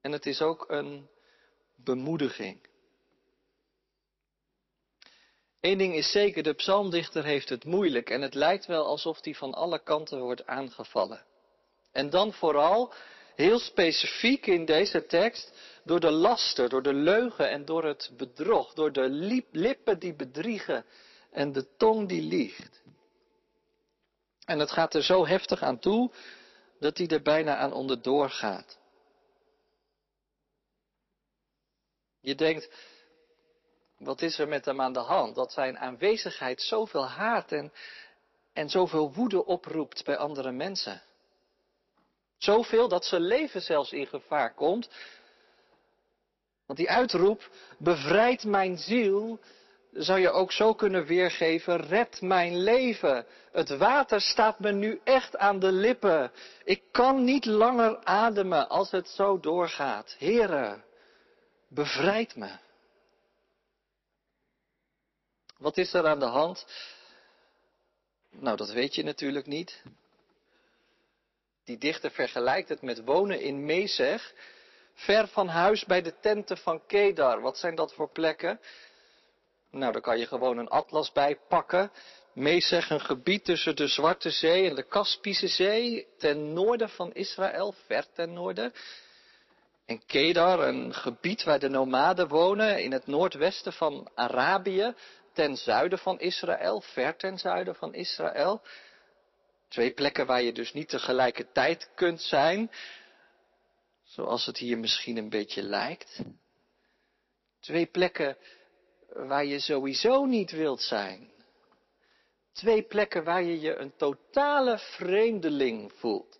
En 0.00 0.12
het 0.12 0.26
is 0.26 0.42
ook 0.42 0.64
een 0.68 1.08
bemoediging. 1.74 2.71
Eén 5.62 5.78
ding 5.78 5.94
is 5.94 6.10
zeker, 6.10 6.42
de 6.42 6.52
psalmdichter 6.52 7.24
heeft 7.24 7.48
het 7.48 7.64
moeilijk 7.64 8.10
en 8.10 8.20
het 8.20 8.34
lijkt 8.34 8.66
wel 8.66 8.86
alsof 8.86 9.24
hij 9.24 9.34
van 9.34 9.54
alle 9.54 9.82
kanten 9.82 10.20
wordt 10.20 10.46
aangevallen. 10.46 11.24
En 11.92 12.10
dan 12.10 12.32
vooral, 12.32 12.92
heel 13.34 13.58
specifiek 13.58 14.46
in 14.46 14.64
deze 14.64 15.06
tekst, 15.06 15.52
door 15.84 16.00
de 16.00 16.10
laster, 16.10 16.68
door 16.68 16.82
de 16.82 16.94
leugen 16.94 17.50
en 17.50 17.64
door 17.64 17.84
het 17.84 18.10
bedrog, 18.16 18.74
door 18.74 18.92
de 18.92 19.08
lippen 19.50 19.98
die 19.98 20.14
bedriegen 20.14 20.84
en 21.30 21.52
de 21.52 21.76
tong 21.76 22.08
die 22.08 22.22
liegt. 22.22 22.82
En 24.44 24.58
het 24.58 24.70
gaat 24.70 24.94
er 24.94 25.02
zo 25.02 25.26
heftig 25.26 25.62
aan 25.62 25.78
toe 25.78 26.12
dat 26.80 26.98
hij 26.98 27.06
er 27.06 27.22
bijna 27.22 27.56
aan 27.56 27.72
onderdoor 27.72 28.30
gaat. 28.30 28.78
Je 32.20 32.34
denkt, 32.34 32.68
wat 34.04 34.22
is 34.22 34.38
er 34.38 34.48
met 34.48 34.64
hem 34.64 34.80
aan 34.80 34.92
de 34.92 34.98
hand? 34.98 35.34
Dat 35.34 35.52
zijn 35.52 35.78
aanwezigheid 35.78 36.62
zoveel 36.62 37.06
haat 37.06 37.52
en, 37.52 37.72
en 38.52 38.68
zoveel 38.68 39.12
woede 39.12 39.44
oproept 39.44 40.04
bij 40.04 40.16
andere 40.16 40.52
mensen. 40.52 41.02
Zoveel 42.38 42.88
dat 42.88 43.04
zijn 43.04 43.22
leven 43.22 43.62
zelfs 43.62 43.92
in 43.92 44.06
gevaar 44.06 44.54
komt. 44.54 44.88
Want 46.66 46.78
die 46.78 46.90
uitroep, 46.90 47.50
bevrijd 47.78 48.44
mijn 48.44 48.78
ziel, 48.78 49.40
zou 49.92 50.20
je 50.20 50.30
ook 50.30 50.52
zo 50.52 50.74
kunnen 50.74 51.04
weergeven, 51.04 51.80
red 51.80 52.20
mijn 52.20 52.56
leven. 52.56 53.26
Het 53.52 53.76
water 53.76 54.20
staat 54.20 54.58
me 54.58 54.72
nu 54.72 55.00
echt 55.04 55.36
aan 55.36 55.58
de 55.58 55.72
lippen. 55.72 56.32
Ik 56.64 56.82
kan 56.90 57.24
niet 57.24 57.44
langer 57.44 58.04
ademen 58.04 58.68
als 58.68 58.90
het 58.90 59.08
zo 59.08 59.40
doorgaat. 59.40 60.16
Here, 60.18 60.82
bevrijd 61.68 62.36
me. 62.36 62.50
Wat 65.62 65.76
is 65.76 65.94
er 65.94 66.06
aan 66.06 66.18
de 66.18 66.24
hand? 66.24 66.66
Nou, 68.30 68.56
dat 68.56 68.70
weet 68.70 68.94
je 68.94 69.04
natuurlijk 69.04 69.46
niet. 69.46 69.82
Die 71.64 71.78
dichter 71.78 72.10
vergelijkt 72.10 72.68
het 72.68 72.82
met 72.82 73.04
wonen 73.04 73.40
in 73.40 73.64
Mezeg, 73.64 74.34
ver 74.94 75.28
van 75.28 75.48
huis 75.48 75.84
bij 75.84 76.02
de 76.02 76.18
tenten 76.20 76.56
van 76.56 76.86
Kedar. 76.86 77.40
Wat 77.40 77.58
zijn 77.58 77.74
dat 77.74 77.94
voor 77.94 78.10
plekken? 78.10 78.60
Nou, 79.70 79.92
daar 79.92 80.02
kan 80.02 80.18
je 80.18 80.26
gewoon 80.26 80.58
een 80.58 80.68
atlas 80.68 81.12
bij 81.12 81.38
pakken. 81.48 81.92
Mezeg, 82.32 82.90
een 82.90 83.00
gebied 83.00 83.44
tussen 83.44 83.76
de 83.76 83.86
Zwarte 83.86 84.30
Zee 84.30 84.68
en 84.68 84.74
de 84.74 84.86
Kaspische 84.88 85.48
Zee, 85.48 86.06
ten 86.18 86.52
noorden 86.52 86.88
van 86.88 87.12
Israël, 87.12 87.74
ver 87.86 88.06
ten 88.12 88.32
noorden. 88.32 88.72
En 89.86 90.06
Kedar, 90.06 90.68
een 90.68 90.94
gebied 90.94 91.44
waar 91.44 91.58
de 91.58 91.68
nomaden 91.68 92.28
wonen 92.28 92.82
in 92.82 92.92
het 92.92 93.06
noordwesten 93.06 93.72
van 93.72 94.10
Arabië, 94.14 94.94
ten 95.32 95.56
zuiden 95.56 95.98
van 95.98 96.20
Israël, 96.20 96.80
ver 96.80 97.16
ten 97.16 97.38
zuiden 97.38 97.74
van 97.74 97.94
Israël. 97.94 98.62
Twee 99.68 99.92
plekken 99.92 100.26
waar 100.26 100.42
je 100.42 100.52
dus 100.52 100.72
niet 100.72 100.88
tegelijkertijd 100.88 101.90
kunt 101.94 102.20
zijn, 102.20 102.70
zoals 104.04 104.46
het 104.46 104.58
hier 104.58 104.78
misschien 104.78 105.16
een 105.16 105.28
beetje 105.28 105.62
lijkt. 105.62 106.20
Twee 107.60 107.86
plekken 107.86 108.36
waar 109.08 109.44
je 109.44 109.60
sowieso 109.60 110.24
niet 110.24 110.50
wilt 110.50 110.80
zijn. 110.80 111.30
Twee 112.52 112.82
plekken 112.82 113.24
waar 113.24 113.42
je 113.42 113.60
je 113.60 113.76
een 113.76 113.96
totale 113.96 114.78
vreemdeling 114.78 115.92
voelt. 115.92 116.38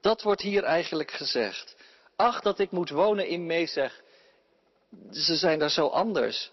Dat 0.00 0.22
wordt 0.22 0.40
hier 0.40 0.64
eigenlijk 0.64 1.10
gezegd. 1.10 1.76
Ach, 2.16 2.40
dat 2.40 2.58
ik 2.58 2.70
moet 2.70 2.90
wonen 2.90 3.26
in 3.26 3.46
Mezeg. 3.46 4.02
Ze 5.10 5.36
zijn 5.36 5.58
daar 5.58 5.70
zo 5.70 5.86
anders. 5.86 6.50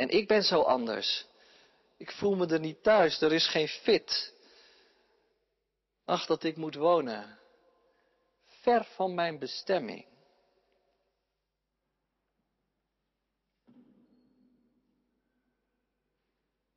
En 0.00 0.08
ik 0.08 0.28
ben 0.28 0.42
zo 0.42 0.62
anders. 0.62 1.26
Ik 1.96 2.10
voel 2.12 2.36
me 2.36 2.46
er 2.46 2.60
niet 2.60 2.82
thuis, 2.82 3.20
er 3.20 3.32
is 3.32 3.48
geen 3.48 3.68
fit. 3.68 4.34
Ach, 6.04 6.26
dat 6.26 6.42
ik 6.42 6.56
moet 6.56 6.74
wonen. 6.74 7.38
Ver 8.44 8.84
van 8.84 9.14
mijn 9.14 9.38
bestemming. 9.38 10.06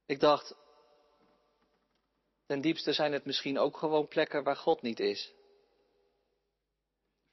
Ik 0.05 0.19
dacht, 0.19 0.55
ten 2.45 2.61
diepste 2.61 2.93
zijn 2.93 3.13
het 3.13 3.25
misschien 3.25 3.59
ook 3.59 3.77
gewoon 3.77 4.07
plekken 4.07 4.43
waar 4.43 4.55
God 4.55 4.81
niet 4.81 4.99
is. 4.99 5.33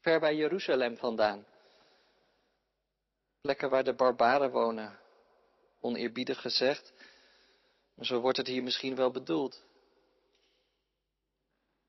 Ver 0.00 0.20
bij 0.20 0.34
Jeruzalem 0.34 0.96
vandaan. 0.96 1.46
Plekken 3.40 3.70
waar 3.70 3.84
de 3.84 3.94
barbaren 3.94 4.50
wonen, 4.50 4.98
oneerbiedig 5.80 6.40
gezegd, 6.40 6.92
maar 7.94 8.06
zo 8.06 8.20
wordt 8.20 8.36
het 8.36 8.46
hier 8.46 8.62
misschien 8.62 8.94
wel 8.94 9.10
bedoeld. 9.10 9.62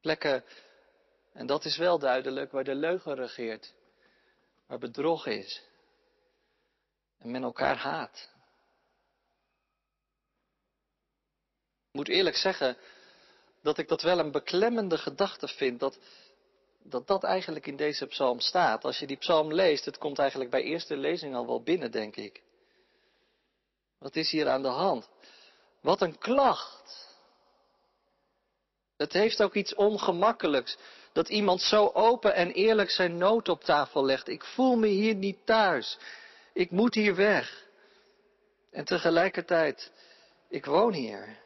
Plekken, 0.01 0.43
en 1.33 1.45
dat 1.45 1.65
is 1.65 1.77
wel 1.77 1.99
duidelijk, 1.99 2.51
waar 2.51 2.63
de 2.63 2.75
leugen 2.75 3.15
regeert, 3.15 3.73
waar 4.67 4.79
bedrog 4.79 5.25
is 5.25 5.69
en 7.17 7.31
men 7.31 7.43
elkaar 7.43 7.77
haat. 7.77 8.29
Ik 11.87 11.97
moet 11.97 12.07
eerlijk 12.07 12.35
zeggen 12.35 12.77
dat 13.61 13.77
ik 13.77 13.87
dat 13.87 14.01
wel 14.01 14.19
een 14.19 14.31
beklemmende 14.31 14.97
gedachte 14.97 15.47
vind, 15.47 15.79
dat, 15.79 15.99
dat 16.83 17.07
dat 17.07 17.23
eigenlijk 17.23 17.67
in 17.67 17.75
deze 17.75 18.05
psalm 18.05 18.39
staat. 18.39 18.83
Als 18.83 18.99
je 18.99 19.07
die 19.07 19.17
psalm 19.17 19.53
leest, 19.53 19.85
het 19.85 19.97
komt 19.97 20.19
eigenlijk 20.19 20.49
bij 20.49 20.61
eerste 20.61 20.97
lezing 20.97 21.35
al 21.35 21.45
wel 21.45 21.63
binnen, 21.63 21.91
denk 21.91 22.15
ik. 22.15 22.41
Wat 24.01 24.15
is 24.15 24.31
hier 24.31 24.49
aan 24.49 24.61
de 24.61 24.67
hand? 24.67 25.09
Wat 25.81 26.01
een 26.01 26.17
klacht. 26.17 27.09
Het 28.97 29.13
heeft 29.13 29.41
ook 29.41 29.53
iets 29.53 29.75
ongemakkelijks 29.75 30.77
dat 31.13 31.29
iemand 31.29 31.61
zo 31.61 31.87
open 31.93 32.33
en 32.33 32.51
eerlijk 32.51 32.89
zijn 32.89 33.17
nood 33.17 33.49
op 33.49 33.63
tafel 33.63 34.05
legt. 34.05 34.27
Ik 34.27 34.43
voel 34.43 34.75
me 34.75 34.87
hier 34.87 35.15
niet 35.15 35.45
thuis. 35.45 35.97
Ik 36.53 36.71
moet 36.71 36.93
hier 36.93 37.15
weg. 37.15 37.67
En 38.71 38.85
tegelijkertijd, 38.85 39.91
ik 40.49 40.65
woon 40.65 40.93
hier. 40.93 41.39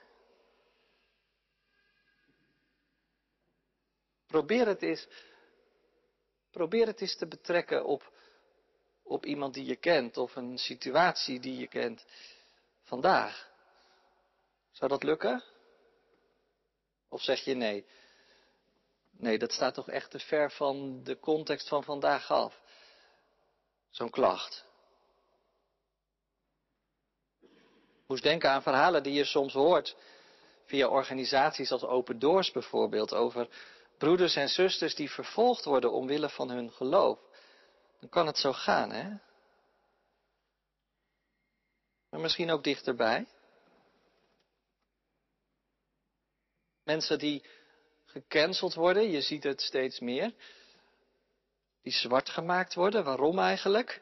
Probeer 4.28 4.68
het 4.68 4.82
eens, 4.82 5.08
probeer 6.52 6.88
het 6.88 7.02
eens 7.02 7.18
te 7.18 7.28
betrekken 7.28 7.86
op, 7.86 8.12
op 9.04 9.26
iemand 9.26 9.54
die 9.54 9.66
je 9.66 9.76
kent 9.76 10.18
of 10.18 10.36
een 10.36 10.58
situatie 10.58 11.40
die 11.40 11.58
je 11.58 11.68
kent 11.68 12.06
vandaag. 12.86 13.50
Zou 14.72 14.90
dat 14.90 15.04
lukken? 15.04 15.44
Of 17.10 17.22
zeg 17.22 17.44
je 17.44 17.54
nee? 17.54 17.86
Nee, 19.12 19.38
dat 19.38 19.52
staat 19.52 19.74
toch 19.74 19.90
echt 19.90 20.12
te 20.12 20.20
ver 20.20 20.52
van 20.52 21.04
de 21.04 21.20
context 21.20 21.68
van 21.68 21.84
vandaag 21.84 22.32
af. 22.32 22.62
Zo'n 23.90 24.10
klacht. 24.10 24.66
Ik 27.42 28.12
moest 28.12 28.24
denken 28.24 28.50
aan 28.50 28.62
verhalen 28.62 29.04
die 29.04 29.14
je 29.14 29.26
soms 29.26 29.54
hoort 29.54 29.96
via 30.66 30.88
organisaties 30.88 31.72
als 31.72 31.84
Open 31.84 32.20
Doors 32.20 32.52
bijvoorbeeld 32.52 33.14
over 33.14 33.48
broeders 33.98 34.36
en 34.36 34.50
zusters 34.50 34.96
die 34.96 35.12
vervolgd 35.12 35.66
worden 35.66 35.92
omwille 35.92 36.30
van 36.30 36.50
hun 36.50 36.72
geloof. 36.72 37.20
Dan 38.00 38.10
kan 38.10 38.28
het 38.28 38.38
zo 38.38 38.54
gaan, 38.54 38.92
hè? 38.92 39.14
Maar 42.16 42.24
misschien 42.24 42.52
ook 42.52 42.64
dichterbij. 42.64 43.28
Mensen 46.84 47.20
die 47.20 47.44
gecanceld 48.06 48.74
worden, 48.74 49.12
je 49.12 49.22
ziet 49.22 49.44
het 49.44 49.62
steeds 49.62 50.00
meer. 50.00 50.34
Die 51.82 51.94
zwart 51.94 52.30
gemaakt 52.30 52.74
worden, 52.74 53.04
waarom 53.04 53.40
eigenlijk? 53.40 54.02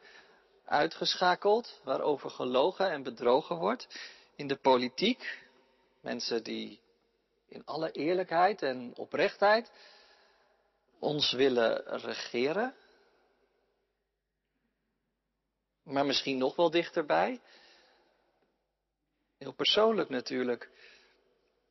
Uitgeschakeld, 0.65 1.79
waarover 1.84 2.29
gelogen 2.29 2.91
en 2.91 3.03
bedrogen 3.03 3.55
wordt. 3.55 3.88
In 4.36 4.48
de 4.48 4.58
politiek, 4.58 5.43
mensen 6.01 6.43
die 6.43 6.79
in 7.48 7.65
alle 7.65 7.91
eerlijkheid 7.91 8.62
en 8.62 8.93
oprechtheid 8.96 9.72
ons 11.00 11.32
willen 11.32 12.00
regeren. 12.00 12.75
Maar 15.84 16.05
misschien 16.05 16.38
nog 16.38 16.55
wel 16.55 16.70
dichterbij. 16.70 17.41
Heel 19.43 19.53
persoonlijk 19.53 20.09
natuurlijk. 20.09 20.69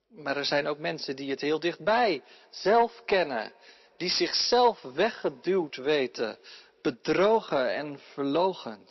Maar 0.09 0.37
er 0.37 0.45
zijn 0.45 0.67
ook 0.67 0.79
mensen 0.79 1.17
die 1.17 1.31
het 1.31 1.41
heel 1.41 1.61
dichtbij 1.61 2.23
zelf 2.51 3.03
kennen. 3.05 3.53
Die 3.97 4.11
zichzelf 4.11 4.83
weggeduwd 4.83 5.77
weten, 5.77 6.39
bedrogen 6.83 7.75
en 7.75 7.99
verlogen. 7.99 8.89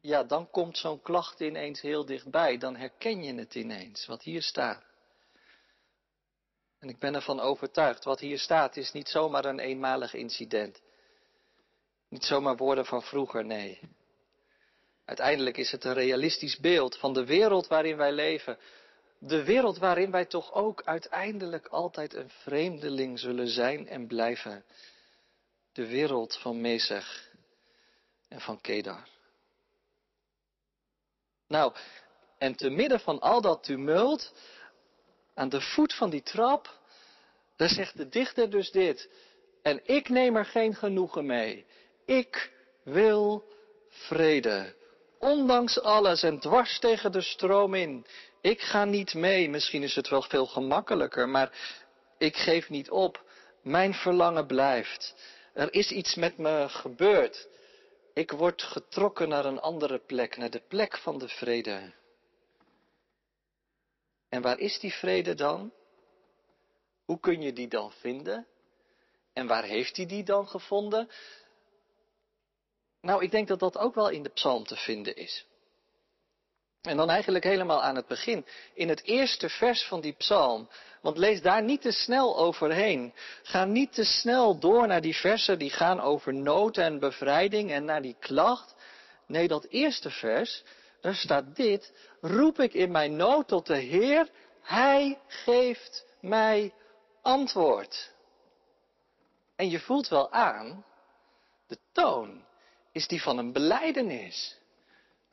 Ja, 0.00 0.24
dan 0.24 0.50
komt 0.50 0.78
zo'n 0.78 1.02
klacht 1.02 1.40
ineens 1.40 1.80
heel 1.80 2.04
dichtbij. 2.04 2.58
Dan 2.58 2.76
herken 2.76 3.22
je 3.22 3.34
het 3.34 3.54
ineens, 3.54 4.06
wat 4.06 4.22
hier 4.22 4.42
staat. 4.42 4.84
En 6.78 6.88
ik 6.88 6.98
ben 6.98 7.14
ervan 7.14 7.40
overtuigd, 7.40 8.04
wat 8.04 8.20
hier 8.20 8.38
staat 8.38 8.76
is 8.76 8.92
niet 8.92 9.08
zomaar 9.08 9.44
een 9.44 9.58
eenmalig 9.58 10.14
incident. 10.14 10.80
Niet 12.08 12.24
zomaar 12.24 12.56
woorden 12.56 12.86
van 12.86 13.02
vroeger, 13.02 13.44
nee. 13.44 13.80
Uiteindelijk 15.06 15.56
is 15.56 15.70
het 15.70 15.84
een 15.84 15.94
realistisch 15.94 16.58
beeld 16.58 16.98
van 16.98 17.12
de 17.12 17.24
wereld 17.24 17.66
waarin 17.66 17.96
wij 17.96 18.12
leven. 18.12 18.58
De 19.18 19.44
wereld 19.44 19.78
waarin 19.78 20.10
wij 20.10 20.24
toch 20.24 20.52
ook 20.52 20.82
uiteindelijk 20.84 21.66
altijd 21.66 22.14
een 22.14 22.30
vreemdeling 22.30 23.18
zullen 23.18 23.48
zijn 23.48 23.88
en 23.88 24.06
blijven. 24.06 24.64
De 25.72 25.86
wereld 25.86 26.36
van 26.36 26.60
Mesech 26.60 27.30
en 28.28 28.40
van 28.40 28.60
Kedar. 28.60 29.08
Nou, 31.48 31.74
en 32.38 32.54
te 32.54 32.70
midden 32.70 33.00
van 33.00 33.20
al 33.20 33.40
dat 33.40 33.64
tumult, 33.64 34.34
aan 35.34 35.48
de 35.48 35.60
voet 35.60 35.94
van 35.94 36.10
die 36.10 36.22
trap, 36.22 36.78
daar 37.56 37.68
zegt 37.68 37.96
de 37.96 38.08
dichter 38.08 38.50
dus 38.50 38.70
dit. 38.70 39.10
En 39.62 39.80
ik 39.84 40.08
neem 40.08 40.36
er 40.36 40.44
geen 40.44 40.74
genoegen 40.74 41.26
mee. 41.26 41.66
Ik 42.04 42.52
wil 42.82 43.44
vrede. 43.88 44.74
Ondanks 45.18 45.80
alles 45.80 46.22
en 46.22 46.38
dwars 46.38 46.78
tegen 46.78 47.12
de 47.12 47.20
stroom 47.20 47.74
in. 47.74 48.06
Ik 48.40 48.60
ga 48.60 48.84
niet 48.84 49.14
mee. 49.14 49.48
Misschien 49.48 49.82
is 49.82 49.94
het 49.94 50.08
wel 50.08 50.22
veel 50.22 50.46
gemakkelijker, 50.46 51.28
maar 51.28 51.52
ik 52.18 52.36
geef 52.36 52.70
niet 52.70 52.90
op. 52.90 53.24
Mijn 53.62 53.94
verlangen 53.94 54.46
blijft. 54.46 55.14
Er 55.54 55.72
is 55.74 55.90
iets 55.90 56.14
met 56.14 56.38
me 56.38 56.68
gebeurd. 56.68 57.48
Ik 58.14 58.30
word 58.30 58.62
getrokken 58.62 59.28
naar 59.28 59.44
een 59.44 59.60
andere 59.60 59.98
plek, 59.98 60.36
naar 60.36 60.50
de 60.50 60.62
plek 60.68 60.98
van 60.98 61.18
de 61.18 61.28
vrede. 61.28 61.92
En 64.28 64.42
waar 64.42 64.58
is 64.58 64.78
die 64.78 64.92
vrede 64.92 65.34
dan? 65.34 65.72
Hoe 67.04 67.20
kun 67.20 67.42
je 67.42 67.52
die 67.52 67.68
dan 67.68 67.92
vinden? 67.92 68.46
En 69.32 69.46
waar 69.46 69.64
heeft 69.64 69.96
hij 69.96 70.06
die 70.06 70.24
dan 70.24 70.48
gevonden? 70.48 71.10
Nou, 73.06 73.22
ik 73.22 73.30
denk 73.30 73.48
dat 73.48 73.58
dat 73.58 73.78
ook 73.78 73.94
wel 73.94 74.08
in 74.08 74.22
de 74.22 74.28
psalm 74.28 74.64
te 74.64 74.76
vinden 74.76 75.16
is. 75.16 75.46
En 76.82 76.96
dan 76.96 77.10
eigenlijk 77.10 77.44
helemaal 77.44 77.82
aan 77.82 77.96
het 77.96 78.06
begin, 78.06 78.46
in 78.74 78.88
het 78.88 79.02
eerste 79.02 79.48
vers 79.48 79.84
van 79.84 80.00
die 80.00 80.12
psalm. 80.12 80.68
Want 81.02 81.18
lees 81.18 81.42
daar 81.42 81.62
niet 81.62 81.80
te 81.80 81.90
snel 81.90 82.38
overheen. 82.38 83.14
Ga 83.42 83.64
niet 83.64 83.92
te 83.92 84.04
snel 84.04 84.58
door 84.58 84.86
naar 84.86 85.00
die 85.00 85.16
versen 85.16 85.58
die 85.58 85.70
gaan 85.70 86.00
over 86.00 86.34
nood 86.34 86.76
en 86.76 86.98
bevrijding 86.98 87.70
en 87.70 87.84
naar 87.84 88.02
die 88.02 88.16
klacht. 88.20 88.74
Nee, 89.26 89.48
dat 89.48 89.64
eerste 89.64 90.10
vers, 90.10 90.62
daar 91.00 91.14
staat 91.14 91.56
dit. 91.56 91.92
Roep 92.20 92.60
ik 92.60 92.74
in 92.74 92.90
mijn 92.90 93.16
nood 93.16 93.48
tot 93.48 93.66
de 93.66 93.78
Heer, 93.78 94.28
Hij 94.62 95.18
geeft 95.26 96.06
mij 96.20 96.72
antwoord. 97.22 98.14
En 99.56 99.70
je 99.70 99.80
voelt 99.80 100.08
wel 100.08 100.32
aan, 100.32 100.84
de 101.66 101.78
toon 101.92 102.45
is 102.96 103.08
die 103.08 103.22
van 103.22 103.38
een 103.38 103.52
beleidenis. 103.52 104.58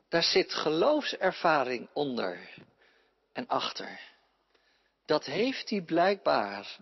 Daar 0.08 0.22
zit 0.22 0.54
geloofservaring 0.54 1.88
onder 1.92 2.38
en 3.32 3.46
achter. 3.46 4.00
Dat 5.06 5.24
heeft 5.24 5.70
hij 5.70 5.82
blijkbaar 5.82 6.76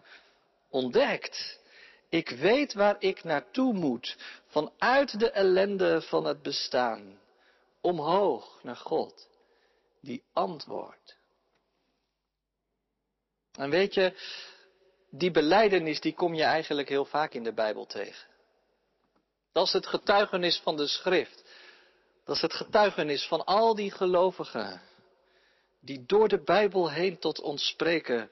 ontdekt. 0.71 1.61
Ik 2.09 2.29
weet 2.29 2.73
waar 2.73 2.97
ik 2.99 3.25
naartoe 3.25 3.73
moet, 3.73 4.17
vanuit 4.47 5.19
de 5.19 5.31
ellende 5.31 6.03
van 6.03 6.25
het 6.25 6.43
bestaan, 6.43 7.21
omhoog 7.81 8.63
naar 8.63 8.77
God, 8.77 9.29
die 10.01 10.23
antwoordt. 10.33 11.17
En 13.53 13.71
weet 13.71 13.95
je, 13.95 14.15
die 15.11 15.31
beleidenis 15.31 16.01
die 16.01 16.15
kom 16.15 16.35
je 16.35 16.45
eigenlijk 16.45 16.89
heel 16.89 17.05
vaak 17.05 17.35
in 17.35 17.45
de 17.45 17.53
Bijbel 17.53 17.87
tegen. 17.87 18.32
Dat 19.53 19.67
is 19.67 19.73
het 19.73 19.87
getuigenis 19.87 20.59
van 20.59 20.77
de 20.77 20.87
schrift. 20.87 21.45
Dat 22.25 22.37
is 22.37 22.43
het 22.43 22.55
getuigenis 22.55 23.27
van 23.27 23.45
al 23.45 23.75
die 23.75 23.91
gelovigen 23.91 24.83
die 25.81 26.05
door 26.07 26.29
de 26.29 26.43
Bijbel 26.43 26.91
heen 26.91 27.19
tot 27.19 27.41
ons 27.41 27.67
spreken. 27.67 28.31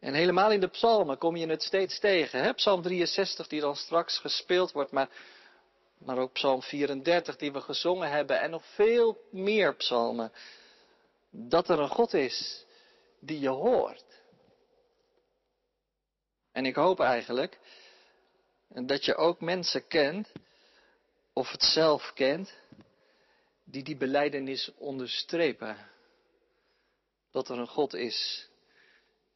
En 0.00 0.14
helemaal 0.14 0.50
in 0.50 0.60
de 0.60 0.68
psalmen 0.68 1.18
kom 1.18 1.36
je 1.36 1.46
het 1.46 1.62
steeds 1.62 1.98
tegen. 1.98 2.42
Hè? 2.42 2.52
Psalm 2.52 2.82
63 2.82 3.46
die 3.46 3.60
dan 3.60 3.76
straks 3.76 4.18
gespeeld 4.18 4.72
wordt, 4.72 4.90
maar, 4.90 5.08
maar 5.98 6.18
ook 6.18 6.32
psalm 6.32 6.62
34 6.62 7.36
die 7.36 7.52
we 7.52 7.60
gezongen 7.60 8.10
hebben 8.10 8.40
en 8.40 8.50
nog 8.50 8.64
veel 8.74 9.18
meer 9.30 9.74
psalmen. 9.74 10.32
Dat 11.30 11.68
er 11.68 11.78
een 11.78 11.88
God 11.88 12.14
is 12.14 12.64
die 13.20 13.40
je 13.40 13.48
hoort. 13.48 14.04
En 16.52 16.66
ik 16.66 16.74
hoop 16.74 17.00
eigenlijk 17.00 17.58
dat 18.74 19.04
je 19.04 19.14
ook 19.14 19.40
mensen 19.40 19.86
kent, 19.86 20.32
of 21.32 21.50
het 21.50 21.62
zelf 21.62 22.12
kent, 22.14 22.54
die 23.64 23.82
die 23.82 23.96
beleidenis 23.96 24.72
onderstrepen. 24.74 25.76
Dat 27.30 27.48
er 27.48 27.58
een 27.58 27.68
God 27.68 27.94
is 27.94 28.48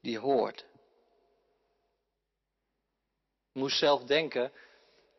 die 0.01 0.19
hoort. 0.19 0.65
Ik 3.53 3.63
moest 3.63 3.79
zelf 3.79 4.05
denken 4.05 4.53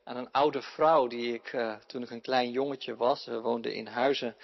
aan 0.04 0.18
een 0.18 0.32
oude 0.32 0.62
vrouw 0.62 1.08
die 1.08 1.34
ik, 1.34 1.54
uh, 1.54 1.76
toen 1.76 2.04
ik 2.04 2.10
een 2.10 2.22
klein 2.22 2.52
jongetje 2.52 2.96
was, 2.96 3.26
we 3.26 3.40
woonden 3.40 3.74
in 3.74 3.88
Huizen, 3.88 4.36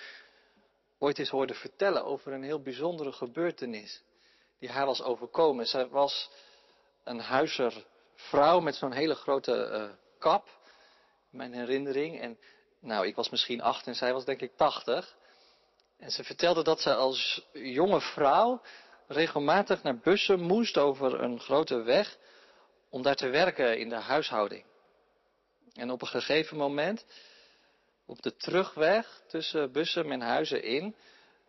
ooit 0.97 1.19
eens 1.19 1.29
hoorde 1.29 1.53
vertellen 1.53 2.05
over 2.05 2.33
een 2.33 2.43
heel 2.43 2.61
bijzondere 2.61 3.11
gebeurtenis 3.11 4.03
die 4.59 4.69
haar 4.69 4.85
was 4.85 5.01
overkomen. 5.01 5.65
Zij 5.65 5.87
was 5.87 6.29
een 7.03 7.19
huizervrouw 8.23 8.59
met 8.59 8.75
zo'n 8.75 8.91
hele 8.91 9.15
grote 9.15 9.69
uh, 9.71 9.95
kap, 10.19 10.49
mijn 11.29 11.53
herinnering. 11.53 12.19
En 12.19 12.37
nou, 12.79 13.07
ik 13.07 13.15
was 13.15 13.29
misschien 13.29 13.61
acht 13.61 13.87
en 13.87 13.95
zij 13.95 14.13
was 14.13 14.25
denk 14.25 14.41
ik 14.41 14.55
tachtig. 14.55 15.15
En 15.97 16.11
ze 16.11 16.23
vertelde 16.23 16.63
dat 16.63 16.81
ze 16.81 16.93
als 16.93 17.47
jonge 17.53 18.01
vrouw 18.01 18.61
regelmatig 19.07 19.83
naar 19.83 19.97
bussen 19.97 20.39
moest 20.39 20.77
over 20.77 21.21
een 21.21 21.39
grote 21.39 21.81
weg 21.81 22.17
om 22.89 23.01
daar 23.01 23.15
te 23.15 23.27
werken 23.29 23.79
in 23.79 23.89
de 23.89 23.95
huishouding. 23.99 24.65
En 25.73 25.91
op 25.91 26.01
een 26.01 26.07
gegeven 26.07 26.57
moment, 26.57 27.05
op 28.05 28.21
de 28.21 28.35
terugweg 28.35 29.21
tussen 29.27 29.71
bussen 29.71 30.11
en 30.11 30.21
huizen 30.21 30.63
in, 30.63 30.95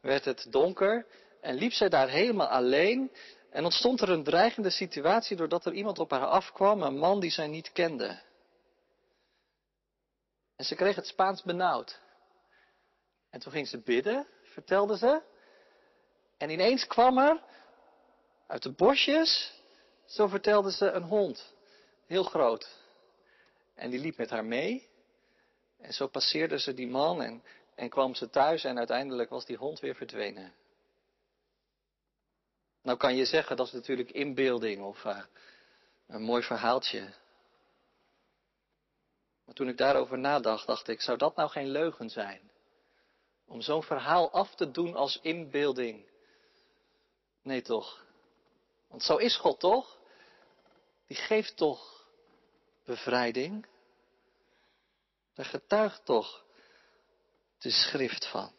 werd 0.00 0.24
het 0.24 0.46
donker 0.50 1.06
en 1.40 1.54
liep 1.54 1.72
zij 1.72 1.88
daar 1.88 2.08
helemaal 2.08 2.48
alleen 2.48 3.10
en 3.54 3.64
ontstond 3.64 4.00
er 4.00 4.10
een 4.10 4.24
dreigende 4.24 4.70
situatie 4.70 5.36
doordat 5.36 5.64
er 5.64 5.72
iemand 5.72 5.98
op 5.98 6.10
haar 6.10 6.26
afkwam, 6.26 6.82
een 6.82 6.98
man 6.98 7.20
die 7.20 7.30
zij 7.30 7.46
niet 7.46 7.72
kende. 7.72 8.20
En 10.56 10.64
ze 10.64 10.74
kreeg 10.74 10.96
het 10.96 11.06
Spaans 11.06 11.42
benauwd. 11.42 12.00
En 13.30 13.40
toen 13.40 13.52
ging 13.52 13.68
ze 13.68 13.78
bidden, 13.78 14.26
vertelde 14.42 14.96
ze. 14.96 15.22
En 16.38 16.50
ineens 16.50 16.86
kwam 16.86 17.18
er 17.18 17.42
uit 18.46 18.62
de 18.62 18.72
bosjes, 18.72 19.60
zo 20.04 20.26
vertelde 20.26 20.72
ze, 20.72 20.90
een 20.90 21.02
hond. 21.02 21.54
Heel 22.06 22.24
groot. 22.24 22.68
En 23.74 23.90
die 23.90 24.00
liep 24.00 24.16
met 24.16 24.30
haar 24.30 24.44
mee. 24.44 24.88
En 25.78 25.92
zo 25.92 26.06
passeerde 26.06 26.58
ze 26.58 26.74
die 26.74 26.88
man 26.88 27.22
en, 27.22 27.42
en 27.74 27.88
kwam 27.88 28.14
ze 28.14 28.30
thuis 28.30 28.64
en 28.64 28.78
uiteindelijk 28.78 29.30
was 29.30 29.44
die 29.44 29.56
hond 29.56 29.80
weer 29.80 29.94
verdwenen. 29.94 30.54
Nou 32.84 32.98
kan 32.98 33.16
je 33.16 33.24
zeggen, 33.24 33.56
dat 33.56 33.66
is 33.66 33.72
natuurlijk 33.72 34.10
inbeelding 34.10 34.82
of 34.82 35.04
uh, 35.04 35.24
een 36.06 36.22
mooi 36.22 36.42
verhaaltje. 36.42 37.14
Maar 39.44 39.54
toen 39.54 39.68
ik 39.68 39.76
daarover 39.76 40.18
nadacht, 40.18 40.66
dacht 40.66 40.88
ik, 40.88 41.00
zou 41.00 41.18
dat 41.18 41.36
nou 41.36 41.50
geen 41.50 41.68
leugen 41.68 42.10
zijn? 42.10 42.50
Om 43.46 43.60
zo'n 43.60 43.82
verhaal 43.82 44.30
af 44.30 44.54
te 44.54 44.70
doen 44.70 44.94
als 44.94 45.18
inbeelding. 45.22 46.06
Nee 47.42 47.62
toch? 47.62 48.04
Want 48.88 49.02
zo 49.02 49.16
is 49.16 49.36
God 49.36 49.60
toch? 49.60 49.98
Die 51.06 51.16
geeft 51.16 51.56
toch 51.56 52.08
bevrijding? 52.84 53.66
Daar 55.34 55.46
getuigt 55.46 56.04
toch 56.04 56.44
de 57.58 57.70
schrift 57.70 58.26
van. 58.26 58.52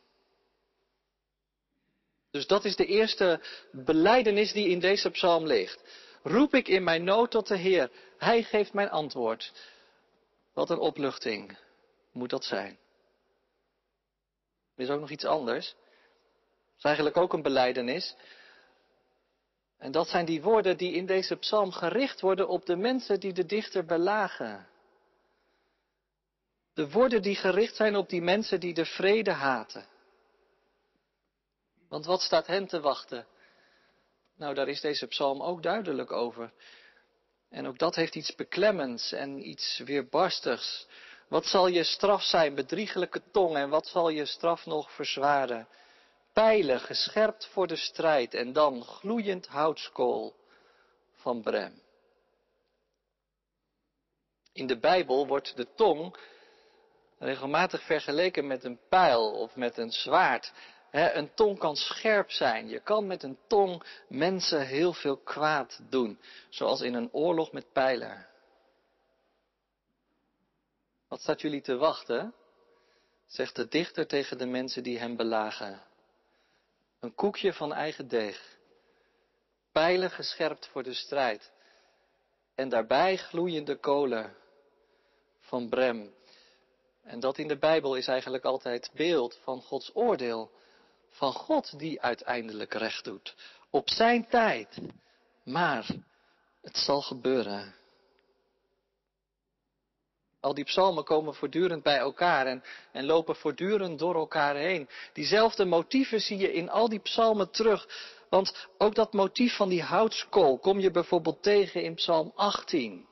Dus 2.35 2.47
dat 2.47 2.65
is 2.65 2.75
de 2.75 2.85
eerste 2.85 3.39
beleidenis 3.71 4.51
die 4.51 4.69
in 4.69 4.79
deze 4.79 5.09
psalm 5.09 5.45
ligt. 5.45 5.83
Roep 6.23 6.53
ik 6.53 6.67
in 6.67 6.83
mijn 6.83 7.03
nood 7.03 7.31
tot 7.31 7.47
de 7.47 7.57
Heer. 7.57 7.91
Hij 8.17 8.43
geeft 8.43 8.73
mijn 8.73 8.89
antwoord. 8.89 9.51
Wat 10.53 10.69
een 10.69 10.79
opluchting 10.79 11.57
moet 12.11 12.29
dat 12.29 12.43
zijn. 12.43 12.77
Er 14.75 14.83
is 14.83 14.89
ook 14.89 14.99
nog 14.99 15.09
iets 15.09 15.25
anders. 15.25 15.65
Dat 15.65 16.77
is 16.77 16.83
eigenlijk 16.83 17.17
ook 17.17 17.33
een 17.33 17.41
beleidenis. 17.41 18.15
En 19.77 19.91
dat 19.91 20.07
zijn 20.07 20.25
die 20.25 20.41
woorden 20.41 20.77
die 20.77 20.93
in 20.93 21.05
deze 21.05 21.35
psalm 21.35 21.71
gericht 21.71 22.21
worden 22.21 22.47
op 22.47 22.65
de 22.65 22.75
mensen 22.75 23.19
die 23.19 23.33
de 23.33 23.45
dichter 23.45 23.85
belagen. 23.85 24.67
De 26.73 26.89
woorden 26.89 27.21
die 27.21 27.35
gericht 27.35 27.75
zijn 27.75 27.95
op 27.95 28.09
die 28.09 28.21
mensen 28.21 28.59
die 28.59 28.73
de 28.73 28.85
vrede 28.85 29.31
haten. 29.31 29.93
Want 31.95 32.07
wat 32.07 32.21
staat 32.21 32.47
hen 32.47 32.67
te 32.67 32.79
wachten? 32.79 33.27
Nou, 34.37 34.53
daar 34.53 34.67
is 34.67 34.81
deze 34.81 35.07
psalm 35.07 35.41
ook 35.41 35.63
duidelijk 35.63 36.11
over. 36.11 36.53
En 37.49 37.67
ook 37.67 37.77
dat 37.77 37.95
heeft 37.95 38.15
iets 38.15 38.35
beklemmends 38.35 39.11
en 39.11 39.49
iets 39.49 39.81
weerbarstigs. 39.85 40.87
Wat 41.27 41.45
zal 41.45 41.67
je 41.67 41.83
straf 41.83 42.23
zijn, 42.23 42.55
bedriegelijke 42.55 43.21
tong, 43.31 43.55
en 43.55 43.69
wat 43.69 43.87
zal 43.87 44.09
je 44.09 44.25
straf 44.25 44.65
nog 44.65 44.91
verzwaren? 44.91 45.67
Pijlen 46.33 46.79
gescherpt 46.79 47.45
voor 47.45 47.67
de 47.67 47.75
strijd 47.75 48.33
en 48.33 48.53
dan 48.53 48.83
gloeiend 48.83 49.47
houtskool 49.47 50.35
van 51.13 51.41
Brem. 51.41 51.81
In 54.53 54.67
de 54.67 54.79
Bijbel 54.79 55.27
wordt 55.27 55.55
de 55.55 55.73
tong 55.75 56.17
regelmatig 57.19 57.81
vergeleken 57.81 58.47
met 58.47 58.63
een 58.63 58.79
pijl 58.89 59.31
of 59.31 59.55
met 59.55 59.77
een 59.77 59.91
zwaard. 59.91 60.53
Een 60.95 61.33
tong 61.33 61.59
kan 61.59 61.75
scherp 61.75 62.31
zijn. 62.31 62.69
Je 62.69 62.79
kan 62.79 63.07
met 63.07 63.23
een 63.23 63.37
tong 63.47 63.83
mensen 64.07 64.67
heel 64.67 64.93
veel 64.93 65.17
kwaad 65.17 65.79
doen. 65.89 66.19
Zoals 66.49 66.81
in 66.81 66.93
een 66.93 67.13
oorlog 67.13 67.51
met 67.51 67.71
pijlen. 67.71 68.27
Wat 71.07 71.21
staat 71.21 71.41
jullie 71.41 71.61
te 71.61 71.75
wachten? 71.75 72.33
Zegt 73.25 73.55
de 73.55 73.67
dichter 73.67 74.07
tegen 74.07 74.37
de 74.37 74.45
mensen 74.45 74.83
die 74.83 74.99
hem 74.99 75.15
belagen. 75.15 75.81
Een 76.99 77.15
koekje 77.15 77.53
van 77.53 77.73
eigen 77.73 78.07
deeg. 78.07 78.57
Pijlen 79.71 80.11
gescherpt 80.11 80.67
voor 80.67 80.83
de 80.83 80.93
strijd. 80.93 81.51
En 82.55 82.69
daarbij 82.69 83.17
gloeiende 83.17 83.75
kolen 83.75 84.35
van 85.39 85.69
Brem. 85.69 86.13
En 87.03 87.19
dat 87.19 87.37
in 87.37 87.47
de 87.47 87.57
Bijbel 87.57 87.95
is 87.95 88.07
eigenlijk 88.07 88.43
altijd 88.43 88.91
beeld 88.93 89.39
van 89.43 89.61
Gods 89.61 89.91
oordeel. 89.93 90.51
Van 91.15 91.33
God 91.33 91.79
die 91.79 92.01
uiteindelijk 92.01 92.73
recht 92.73 93.03
doet. 93.03 93.35
Op 93.69 93.89
zijn 93.89 94.27
tijd. 94.27 94.77
Maar 95.43 95.85
het 96.61 96.77
zal 96.77 97.01
gebeuren. 97.01 97.75
Al 100.39 100.53
die 100.53 100.63
psalmen 100.63 101.03
komen 101.03 101.35
voortdurend 101.35 101.83
bij 101.83 101.97
elkaar 101.97 102.45
en, 102.45 102.63
en 102.91 103.05
lopen 103.05 103.35
voortdurend 103.35 103.99
door 103.99 104.15
elkaar 104.15 104.55
heen. 104.55 104.89
Diezelfde 105.13 105.65
motieven 105.65 106.21
zie 106.21 106.37
je 106.37 106.53
in 106.53 106.69
al 106.69 106.89
die 106.89 106.99
psalmen 106.99 107.51
terug. 107.51 107.87
Want 108.29 108.67
ook 108.77 108.95
dat 108.95 109.13
motief 109.13 109.55
van 109.55 109.69
die 109.69 109.83
houtskool 109.83 110.57
kom 110.57 110.79
je 110.79 110.91
bijvoorbeeld 110.91 111.43
tegen 111.43 111.83
in 111.83 111.95
psalm 111.95 112.31
18. 112.35 113.07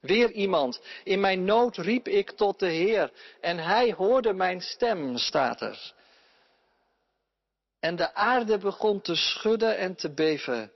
Weer 0.00 0.30
iemand. 0.30 0.80
In 1.04 1.20
mijn 1.20 1.44
nood 1.44 1.76
riep 1.76 2.08
ik 2.08 2.30
tot 2.30 2.58
de 2.58 2.70
Heer 2.70 3.12
en 3.40 3.58
hij 3.58 3.92
hoorde 3.92 4.32
mijn 4.32 4.60
stem, 4.60 5.16
staat 5.16 5.60
er. 5.60 5.94
En 7.84 7.96
de 7.96 8.14
aarde 8.14 8.58
begon 8.58 9.00
te 9.00 9.14
schudden 9.14 9.76
en 9.76 9.94
te 9.94 10.14
beven. 10.14 10.72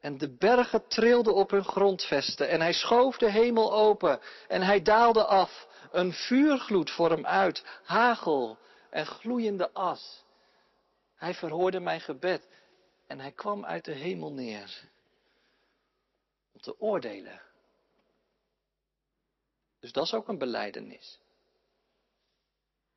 En 0.00 0.18
de 0.18 0.36
bergen 0.36 0.88
trilden 0.88 1.34
op 1.34 1.50
hun 1.50 1.64
grondvesten. 1.64 2.48
En 2.48 2.60
hij 2.60 2.72
schoof 2.72 3.16
de 3.16 3.30
hemel 3.30 3.72
open. 3.72 4.20
En 4.48 4.62
hij 4.62 4.82
daalde 4.82 5.24
af. 5.24 5.68
Een 5.92 6.12
vuurgloed 6.12 6.90
voor 6.90 7.10
hem 7.10 7.26
uit. 7.26 7.64
Hagel 7.84 8.58
en 8.90 9.06
gloeiende 9.06 9.70
as. 9.72 10.24
Hij 11.16 11.34
verhoorde 11.34 11.80
mijn 11.80 12.00
gebed. 12.00 12.48
En 13.06 13.20
hij 13.20 13.32
kwam 13.32 13.64
uit 13.64 13.84
de 13.84 13.92
hemel 13.92 14.32
neer. 14.32 14.88
Om 16.52 16.60
te 16.60 16.80
oordelen. 16.80 17.40
Dus 19.80 19.92
dat 19.92 20.04
is 20.04 20.14
ook 20.14 20.28
een 20.28 20.38
beleidenis. 20.38 21.18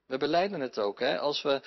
We 0.05 0.17
beleiden 0.17 0.59
het 0.59 0.79
ook, 0.79 0.99
hè? 0.99 1.19
Als 1.19 1.41
we 1.41 1.61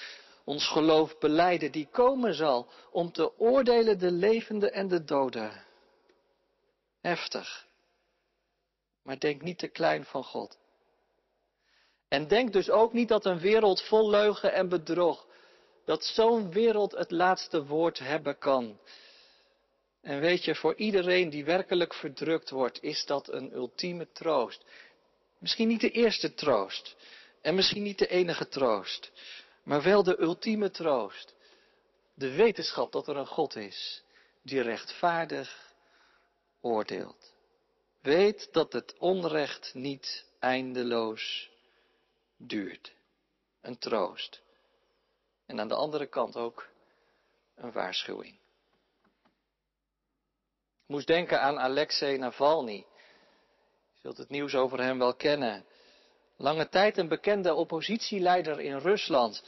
ons 0.50 0.66
geloof 0.68 1.18
beleiden, 1.18 1.72
die 1.72 1.88
komen 1.90 2.34
zal 2.34 2.68
om 2.90 3.12
te 3.12 3.38
oordelen 3.38 3.98
de 3.98 4.10
levenden 4.10 4.72
en 4.72 4.88
de 4.88 5.04
doden. 5.04 5.64
Heftig. 7.00 7.66
Maar 9.02 9.18
denk 9.18 9.42
niet 9.42 9.58
te 9.58 9.68
klein 9.68 10.04
van 10.04 10.24
God. 10.24 10.58
En 12.08 12.28
denk 12.28 12.52
dus 12.52 12.70
ook 12.70 12.92
niet 12.92 13.08
dat 13.08 13.24
een 13.24 13.38
wereld 13.38 13.82
vol 13.82 14.10
leugen 14.10 14.52
en 14.52 14.68
bedrog, 14.68 15.26
dat 15.84 16.04
zo'n 16.04 16.52
wereld 16.52 16.92
het 16.92 17.10
laatste 17.10 17.66
woord 17.66 17.98
hebben 17.98 18.38
kan. 18.38 18.78
En 20.02 20.20
weet 20.20 20.44
je, 20.44 20.54
voor 20.54 20.74
iedereen 20.74 21.30
die 21.30 21.44
werkelijk 21.44 21.94
verdrukt 21.94 22.50
wordt, 22.50 22.82
is 22.82 23.06
dat 23.06 23.32
een 23.32 23.52
ultieme 23.52 24.08
troost. 24.12 24.64
Misschien 25.38 25.68
niet 25.68 25.80
de 25.80 25.90
eerste 25.90 26.34
troost. 26.34 26.96
En 27.40 27.54
misschien 27.54 27.82
niet 27.82 27.98
de 27.98 28.08
enige 28.08 28.48
troost. 28.48 29.12
Maar 29.70 29.82
wel 29.82 30.02
de 30.02 30.20
ultieme 30.20 30.70
troost. 30.70 31.34
De 32.14 32.30
wetenschap 32.30 32.92
dat 32.92 33.08
er 33.08 33.16
een 33.16 33.26
God 33.26 33.56
is 33.56 34.02
die 34.42 34.60
rechtvaardig 34.60 35.74
oordeelt. 36.60 37.34
Weet 38.00 38.52
dat 38.52 38.72
het 38.72 38.98
onrecht 38.98 39.74
niet 39.74 40.26
eindeloos 40.38 41.50
duurt. 42.36 42.92
Een 43.60 43.78
troost. 43.78 44.42
En 45.46 45.60
aan 45.60 45.68
de 45.68 45.74
andere 45.74 46.06
kant 46.06 46.36
ook 46.36 46.68
een 47.54 47.72
waarschuwing. 47.72 48.34
Ik 50.82 50.86
moest 50.86 51.06
denken 51.06 51.40
aan 51.40 51.58
Alexei 51.58 52.18
Navalny. 52.18 52.86
Je 53.92 54.00
zult 54.00 54.18
het 54.18 54.28
nieuws 54.28 54.54
over 54.54 54.80
hem 54.80 54.98
wel 54.98 55.14
kennen. 55.14 55.64
Lange 56.40 56.68
tijd 56.68 56.98
een 56.98 57.08
bekende 57.08 57.54
oppositieleider 57.54 58.60
in 58.60 58.78
Rusland. 58.78 59.42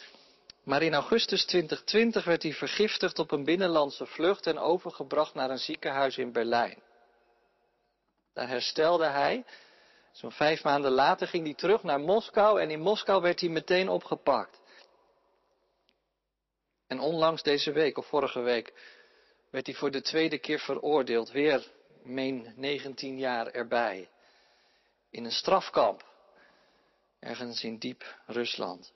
Maar 0.62 0.82
in 0.82 0.94
augustus 0.94 1.44
2020 1.44 2.24
werd 2.24 2.42
hij 2.42 2.52
vergiftigd 2.52 3.18
op 3.18 3.30
een 3.30 3.44
binnenlandse 3.44 4.06
vlucht 4.06 4.46
en 4.46 4.58
overgebracht 4.58 5.34
naar 5.34 5.50
een 5.50 5.58
ziekenhuis 5.58 6.18
in 6.18 6.32
Berlijn. 6.32 6.82
Daar 8.34 8.48
herstelde 8.48 9.06
hij. 9.06 9.44
Zo'n 10.12 10.32
vijf 10.32 10.62
maanden 10.64 10.90
later 10.90 11.28
ging 11.28 11.44
hij 11.44 11.54
terug 11.54 11.82
naar 11.82 12.00
Moskou 12.00 12.60
en 12.60 12.70
in 12.70 12.80
Moskou 12.80 13.22
werd 13.22 13.40
hij 13.40 13.48
meteen 13.48 13.88
opgepakt. 13.88 14.60
En 16.86 17.00
onlangs 17.00 17.42
deze 17.42 17.72
week 17.72 17.98
of 17.98 18.06
vorige 18.06 18.40
week 18.40 18.72
werd 19.50 19.66
hij 19.66 19.74
voor 19.74 19.90
de 19.90 20.02
tweede 20.02 20.38
keer 20.38 20.58
veroordeeld, 20.58 21.30
weer 21.30 21.70
meen 22.02 22.52
19 22.56 23.18
jaar 23.18 23.46
erbij 23.46 24.08
in 25.10 25.24
een 25.24 25.32
strafkamp, 25.32 26.10
ergens 27.22 27.64
in 27.64 27.78
diep 27.78 28.18
Rusland. 28.26 28.92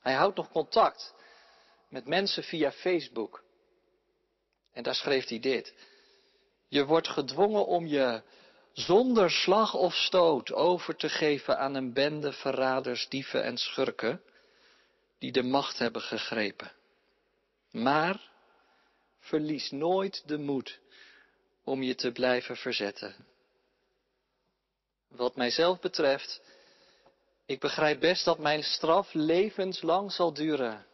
Hij 0.00 0.14
houdt 0.14 0.36
nog 0.36 0.50
contact 0.50 1.14
met 1.88 2.06
mensen 2.06 2.42
via 2.42 2.72
Facebook. 2.72 3.44
En 4.72 4.82
daar 4.82 4.94
schreef 4.94 5.28
hij 5.28 5.38
dit. 5.38 5.74
Je 6.68 6.84
wordt 6.84 7.08
gedwongen 7.08 7.66
om 7.66 7.86
je 7.86 8.22
zonder 8.72 9.30
slag 9.30 9.74
of 9.74 9.94
stoot 9.94 10.52
over 10.52 10.96
te 10.96 11.08
geven 11.08 11.58
aan 11.58 11.74
een 11.74 11.92
bende 11.92 12.32
verraders, 12.32 13.08
dieven 13.08 13.42
en 13.42 13.56
schurken 13.56 14.22
die 15.18 15.32
de 15.32 15.42
macht 15.42 15.78
hebben 15.78 16.02
gegrepen. 16.02 16.72
Maar 17.70 18.30
verlies 19.20 19.70
nooit 19.70 20.28
de 20.28 20.38
moed 20.38 20.80
om 21.64 21.82
je 21.82 21.94
te 21.94 22.12
blijven 22.12 22.56
verzetten. 22.56 23.33
Wat 25.16 25.36
mijzelf 25.36 25.80
betreft, 25.80 26.40
ik 27.46 27.60
begrijp 27.60 28.00
best 28.00 28.24
dat 28.24 28.38
mijn 28.38 28.62
straf 28.62 29.12
levenslang 29.12 30.12
zal 30.12 30.32
duren. 30.32 30.86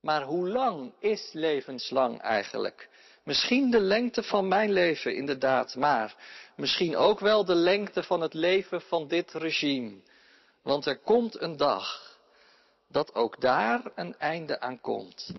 Maar 0.00 0.22
hoe 0.22 0.48
lang 0.48 0.92
is 0.98 1.32
levenslang 1.32 2.20
eigenlijk? 2.20 2.88
Misschien 3.22 3.70
de 3.70 3.80
lengte 3.80 4.22
van 4.22 4.48
mijn 4.48 4.72
leven, 4.72 5.14
inderdaad, 5.14 5.74
maar 5.74 6.16
misschien 6.56 6.96
ook 6.96 7.20
wel 7.20 7.44
de 7.44 7.54
lengte 7.54 8.02
van 8.02 8.20
het 8.20 8.34
leven 8.34 8.82
van 8.82 9.08
dit 9.08 9.32
regime. 9.32 10.00
Want 10.62 10.86
er 10.86 10.98
komt 10.98 11.40
een 11.40 11.56
dag 11.56 12.18
dat 12.88 13.14
ook 13.14 13.40
daar 13.40 13.92
een 13.94 14.18
einde 14.18 14.60
aan 14.60 14.80
komt 14.80 15.32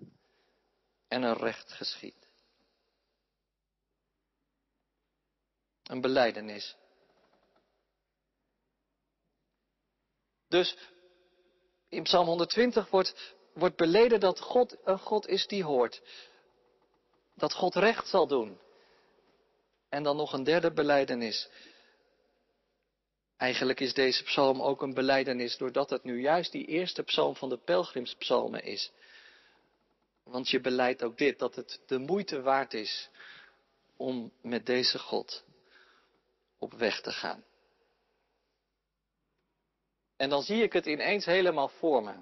en 1.07 1.23
een 1.23 1.37
recht 1.37 1.71
geschiet. 1.71 2.27
Een 5.83 6.01
beleidenis. 6.01 6.75
Dus 10.51 10.77
in 11.89 12.03
Psalm 12.03 12.27
120 12.27 12.89
wordt, 12.89 13.35
wordt 13.53 13.75
beleden 13.75 14.19
dat 14.19 14.39
God 14.39 14.77
een 14.83 14.99
God 14.99 15.27
is 15.27 15.47
die 15.47 15.63
hoort. 15.63 16.01
Dat 17.35 17.53
God 17.53 17.75
recht 17.75 18.07
zal 18.07 18.27
doen. 18.27 18.59
En 19.89 20.03
dan 20.03 20.15
nog 20.15 20.33
een 20.33 20.43
derde 20.43 20.73
beleidenis. 20.73 21.49
Eigenlijk 23.37 23.79
is 23.79 23.93
deze 23.93 24.23
psalm 24.23 24.61
ook 24.61 24.81
een 24.81 24.93
beleidenis 24.93 25.57
doordat 25.57 25.89
het 25.89 26.03
nu 26.03 26.21
juist 26.21 26.51
die 26.51 26.65
eerste 26.65 27.03
psalm 27.03 27.35
van 27.35 27.49
de 27.49 27.57
pelgrimspsalmen 27.57 28.63
is. 28.63 28.91
Want 30.23 30.49
je 30.49 30.61
beleidt 30.61 31.03
ook 31.03 31.17
dit, 31.17 31.39
dat 31.39 31.55
het 31.55 31.81
de 31.85 31.97
moeite 31.97 32.41
waard 32.41 32.73
is 32.73 33.09
om 33.97 34.31
met 34.41 34.65
deze 34.65 34.99
God 34.99 35.43
op 36.59 36.73
weg 36.73 37.01
te 37.01 37.11
gaan. 37.11 37.43
En 40.21 40.29
dan 40.29 40.41
zie 40.41 40.63
ik 40.63 40.73
het 40.73 40.85
ineens 40.85 41.25
helemaal 41.25 41.71
voor 41.79 42.03
me. 42.03 42.13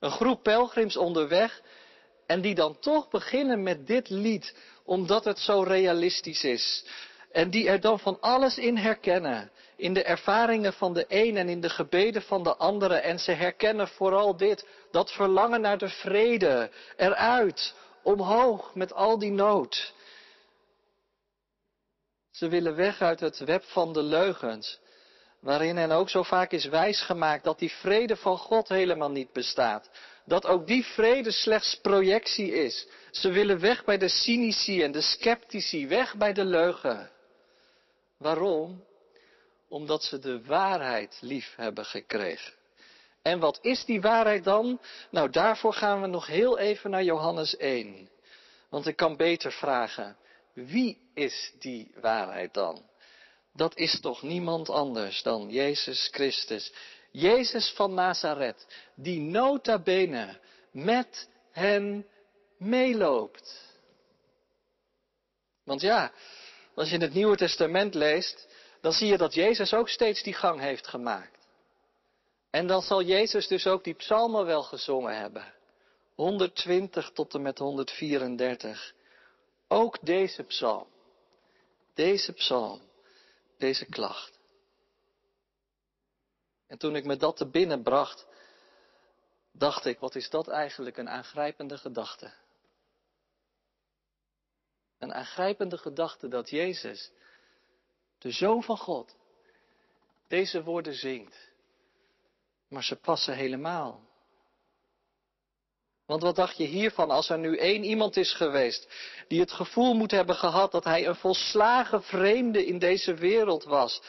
Een 0.00 0.10
groep 0.10 0.42
pelgrims 0.42 0.96
onderweg 0.96 1.62
en 2.26 2.40
die 2.40 2.54
dan 2.54 2.78
toch 2.78 3.08
beginnen 3.08 3.62
met 3.62 3.86
dit 3.86 4.08
lied, 4.08 4.54
omdat 4.84 5.24
het 5.24 5.38
zo 5.38 5.62
realistisch 5.62 6.44
is. 6.44 6.84
En 7.32 7.50
die 7.50 7.68
er 7.68 7.80
dan 7.80 7.98
van 7.98 8.20
alles 8.20 8.58
in 8.58 8.76
herkennen. 8.76 9.50
In 9.76 9.94
de 9.94 10.02
ervaringen 10.02 10.72
van 10.72 10.94
de 10.94 11.04
een 11.08 11.36
en 11.36 11.48
in 11.48 11.60
de 11.60 11.70
gebeden 11.70 12.22
van 12.22 12.42
de 12.42 12.56
andere. 12.56 12.94
En 12.94 13.18
ze 13.18 13.32
herkennen 13.32 13.88
vooral 13.88 14.36
dit, 14.36 14.66
dat 14.90 15.12
verlangen 15.12 15.60
naar 15.60 15.78
de 15.78 15.88
vrede, 15.88 16.70
eruit, 16.96 17.74
omhoog 18.02 18.74
met 18.74 18.92
al 18.92 19.18
die 19.18 19.32
nood. 19.32 19.94
Ze 22.30 22.48
willen 22.48 22.76
weg 22.76 23.00
uit 23.00 23.20
het 23.20 23.38
web 23.38 23.64
van 23.64 23.92
de 23.92 24.02
leugens, 24.02 24.78
waarin 25.40 25.76
hen 25.76 25.90
ook 25.90 26.10
zo 26.10 26.22
vaak 26.22 26.52
is 26.52 26.64
wijsgemaakt 26.64 27.44
dat 27.44 27.58
die 27.58 27.72
vrede 27.72 28.16
van 28.16 28.38
God 28.38 28.68
helemaal 28.68 29.10
niet 29.10 29.32
bestaat. 29.32 29.90
Dat 30.24 30.46
ook 30.46 30.66
die 30.66 30.84
vrede 30.84 31.30
slechts 31.30 31.78
projectie 31.80 32.52
is. 32.52 32.88
Ze 33.10 33.30
willen 33.30 33.60
weg 33.60 33.84
bij 33.84 33.98
de 33.98 34.08
cynici 34.08 34.82
en 34.82 34.92
de 34.92 35.00
sceptici, 35.00 35.88
weg 35.88 36.16
bij 36.16 36.32
de 36.32 36.44
leugen. 36.44 37.10
Waarom? 38.18 38.84
Omdat 39.68 40.02
ze 40.02 40.18
de 40.18 40.44
waarheid 40.44 41.18
lief 41.20 41.52
hebben 41.56 41.84
gekregen. 41.84 42.52
En 43.22 43.38
wat 43.38 43.58
is 43.62 43.84
die 43.84 44.00
waarheid 44.00 44.44
dan? 44.44 44.80
Nou, 45.10 45.30
daarvoor 45.30 45.72
gaan 45.72 46.00
we 46.00 46.06
nog 46.06 46.26
heel 46.26 46.58
even 46.58 46.90
naar 46.90 47.02
Johannes 47.02 47.56
1. 47.56 48.10
Want 48.68 48.86
ik 48.86 48.96
kan 48.96 49.16
beter 49.16 49.52
vragen, 49.52 50.16
wie 50.52 50.98
is 51.14 51.52
die 51.58 51.92
waarheid 52.00 52.54
dan? 52.54 52.82
Dat 53.56 53.76
is 53.76 54.00
toch 54.00 54.22
niemand 54.22 54.70
anders 54.70 55.22
dan 55.22 55.50
Jezus 55.50 56.08
Christus. 56.12 56.72
Jezus 57.10 57.70
van 57.70 57.94
Nazareth, 57.94 58.66
die 58.94 59.20
nota 59.20 59.78
bene 59.78 60.40
met 60.70 61.28
hen 61.50 62.06
meeloopt. 62.58 63.74
Want 65.64 65.80
ja, 65.80 66.12
als 66.74 66.88
je 66.88 66.94
in 66.94 67.00
het 67.00 67.14
Nieuwe 67.14 67.36
Testament 67.36 67.94
leest, 67.94 68.48
dan 68.80 68.92
zie 68.92 69.06
je 69.06 69.16
dat 69.16 69.34
Jezus 69.34 69.74
ook 69.74 69.88
steeds 69.88 70.22
die 70.22 70.34
gang 70.34 70.60
heeft 70.60 70.86
gemaakt. 70.86 71.46
En 72.50 72.66
dan 72.66 72.82
zal 72.82 73.02
Jezus 73.02 73.46
dus 73.46 73.66
ook 73.66 73.84
die 73.84 73.94
psalmen 73.94 74.46
wel 74.46 74.62
gezongen 74.62 75.18
hebben. 75.18 75.54
120 76.14 77.10
tot 77.10 77.34
en 77.34 77.42
met 77.42 77.58
134. 77.58 78.94
Ook 79.68 79.98
deze 80.00 80.42
psalm. 80.42 80.86
Deze 81.94 82.32
psalm. 82.32 82.85
Deze 83.58 83.84
klacht. 83.84 84.38
En 86.66 86.78
toen 86.78 86.96
ik 86.96 87.04
me 87.04 87.16
dat 87.16 87.36
te 87.36 87.50
binnen 87.50 87.82
bracht, 87.82 88.26
dacht 89.52 89.84
ik, 89.84 89.98
wat 89.98 90.14
is 90.14 90.30
dat 90.30 90.48
eigenlijk 90.48 90.96
een 90.96 91.08
aangrijpende 91.08 91.78
gedachte. 91.78 92.32
Een 94.98 95.12
aangrijpende 95.12 95.78
gedachte 95.78 96.28
dat 96.28 96.50
Jezus, 96.50 97.10
de 98.18 98.30
Zoon 98.30 98.62
van 98.62 98.78
God, 98.78 99.16
deze 100.28 100.62
woorden 100.62 100.94
zingt. 100.94 101.50
Maar 102.68 102.84
ze 102.84 102.96
passen 102.96 103.34
helemaal. 103.34 104.08
Want 106.06 106.22
wat 106.22 106.36
dacht 106.36 106.56
je 106.56 106.64
hiervan 106.64 107.10
als 107.10 107.28
er 107.28 107.38
nu 107.38 107.56
één 107.56 107.84
iemand 107.84 108.16
is 108.16 108.32
geweest 108.32 108.88
die 109.28 109.40
het 109.40 109.52
gevoel 109.52 109.94
moet 109.94 110.10
hebben 110.10 110.34
gehad 110.36 110.72
dat 110.72 110.84
hij 110.84 111.06
een 111.06 111.16
volslagen 111.16 112.02
vreemde 112.02 112.66
in 112.66 112.78
deze 112.78 113.14
wereld 113.14 113.64
was? 113.64 114.02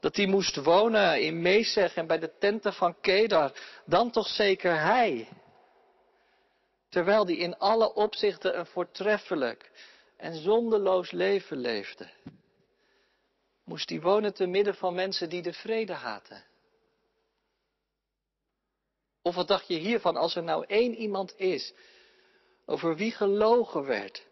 Dat 0.00 0.16
hij 0.16 0.26
moest 0.26 0.56
wonen 0.56 1.22
in 1.22 1.42
Mesech 1.42 1.94
en 1.94 2.06
bij 2.06 2.18
de 2.18 2.38
tenten 2.38 2.72
van 2.72 3.00
Kedar, 3.00 3.52
dan 3.86 4.10
toch 4.10 4.28
zeker 4.28 4.80
hij. 4.80 5.28
Terwijl 6.88 7.24
die 7.24 7.36
in 7.36 7.58
alle 7.58 7.94
opzichten 7.94 8.58
een 8.58 8.66
voortreffelijk 8.66 9.70
en 10.16 10.34
zondeloos 10.34 11.10
leven 11.10 11.56
leefde. 11.56 12.10
Moest 13.64 13.88
hij 13.88 14.00
wonen 14.00 14.34
te 14.34 14.46
midden 14.46 14.74
van 14.74 14.94
mensen 14.94 15.28
die 15.28 15.42
de 15.42 15.52
vrede 15.52 15.92
haten. 15.92 16.44
Of 19.22 19.34
wat 19.34 19.48
dacht 19.48 19.68
je 19.68 19.74
hiervan 19.74 20.16
als 20.16 20.36
er 20.36 20.42
nou 20.42 20.64
één 20.66 20.94
iemand 20.94 21.34
is 21.36 21.72
over 22.66 22.96
wie 22.96 23.10
gelogen 23.10 23.84
werd? 23.84 24.26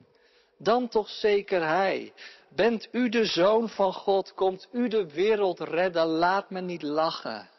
Dan 0.58 0.88
toch 0.88 1.08
zeker 1.08 1.66
hij. 1.66 2.12
Bent 2.48 2.88
u 2.92 3.08
de 3.08 3.24
zoon 3.24 3.68
van 3.68 3.92
God? 3.92 4.34
Komt 4.34 4.68
u 4.72 4.88
de 4.88 5.12
wereld 5.12 5.60
redden? 5.60 6.06
Laat 6.06 6.50
me 6.50 6.60
niet 6.60 6.82
lachen. 6.82 7.50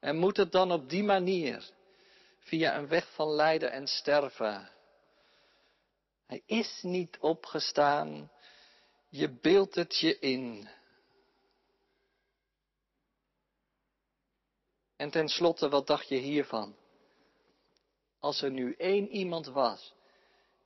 En 0.00 0.16
moet 0.16 0.36
het 0.36 0.52
dan 0.52 0.72
op 0.72 0.88
die 0.88 1.02
manier, 1.02 1.70
via 2.38 2.76
een 2.78 2.88
weg 2.88 3.12
van 3.14 3.28
lijden 3.28 3.72
en 3.72 3.86
sterven? 3.86 4.70
Hij 6.26 6.42
is 6.46 6.78
niet 6.82 7.18
opgestaan. 7.20 8.30
Je 9.08 9.28
beeldt 9.40 9.74
het 9.74 9.98
je 9.98 10.18
in. 10.18 10.68
En 14.96 15.10
tenslotte, 15.10 15.68
wat 15.68 15.86
dacht 15.86 16.08
je 16.08 16.16
hiervan? 16.16 16.76
Als 18.20 18.42
er 18.42 18.50
nu 18.50 18.74
één 18.78 19.08
iemand 19.08 19.46
was 19.46 19.94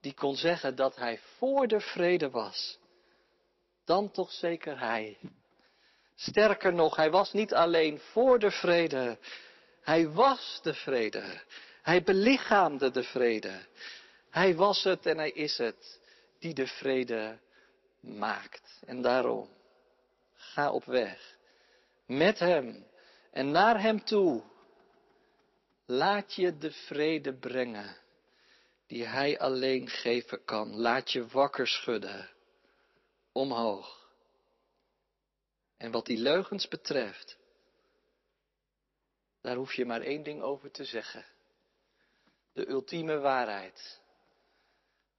die 0.00 0.14
kon 0.14 0.36
zeggen 0.36 0.76
dat 0.76 0.96
hij 0.96 1.18
voor 1.18 1.66
de 1.66 1.80
vrede 1.80 2.30
was, 2.30 2.78
dan 3.84 4.10
toch 4.10 4.32
zeker 4.32 4.78
hij. 4.78 5.18
Sterker 6.14 6.72
nog, 6.72 6.96
hij 6.96 7.10
was 7.10 7.32
niet 7.32 7.54
alleen 7.54 7.98
voor 7.98 8.38
de 8.38 8.50
vrede, 8.50 9.18
hij 9.82 10.08
was 10.08 10.60
de 10.62 10.74
vrede. 10.74 11.42
Hij 11.82 12.02
belichaamde 12.02 12.90
de 12.90 13.02
vrede. 13.02 13.66
Hij 14.30 14.54
was 14.54 14.84
het 14.84 15.06
en 15.06 15.18
hij 15.18 15.30
is 15.30 15.58
het 15.58 16.00
die 16.38 16.54
de 16.54 16.66
vrede 16.66 17.38
maakt. 18.00 18.80
En 18.86 19.02
daarom, 19.02 19.48
ga 20.34 20.70
op 20.70 20.84
weg 20.84 21.36
met 22.06 22.38
hem 22.38 22.86
en 23.38 23.50
naar 23.50 23.80
Hem 23.80 24.04
toe. 24.04 24.42
Laat 25.86 26.34
je 26.34 26.58
de 26.58 26.72
vrede 26.72 27.34
brengen 27.34 27.96
die 28.86 29.04
Hij 29.04 29.38
alleen 29.38 29.88
geven 29.88 30.44
kan. 30.44 30.76
Laat 30.76 31.12
je 31.12 31.26
wakker 31.26 31.66
schudden, 31.66 32.30
omhoog. 33.32 34.10
En 35.76 35.90
wat 35.90 36.06
die 36.06 36.18
leugens 36.18 36.68
betreft, 36.68 37.38
daar 39.40 39.56
hoef 39.56 39.74
je 39.74 39.84
maar 39.84 40.02
één 40.02 40.22
ding 40.22 40.42
over 40.42 40.70
te 40.70 40.84
zeggen. 40.84 41.26
De 42.52 42.68
ultieme 42.68 43.18
waarheid. 43.18 44.00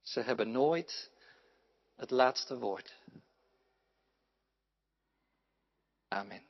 Ze 0.01 0.21
hebben 0.21 0.51
nooit 0.51 1.11
het 1.95 2.09
laatste 2.09 2.57
woord. 2.57 2.97
Amen. 6.07 6.48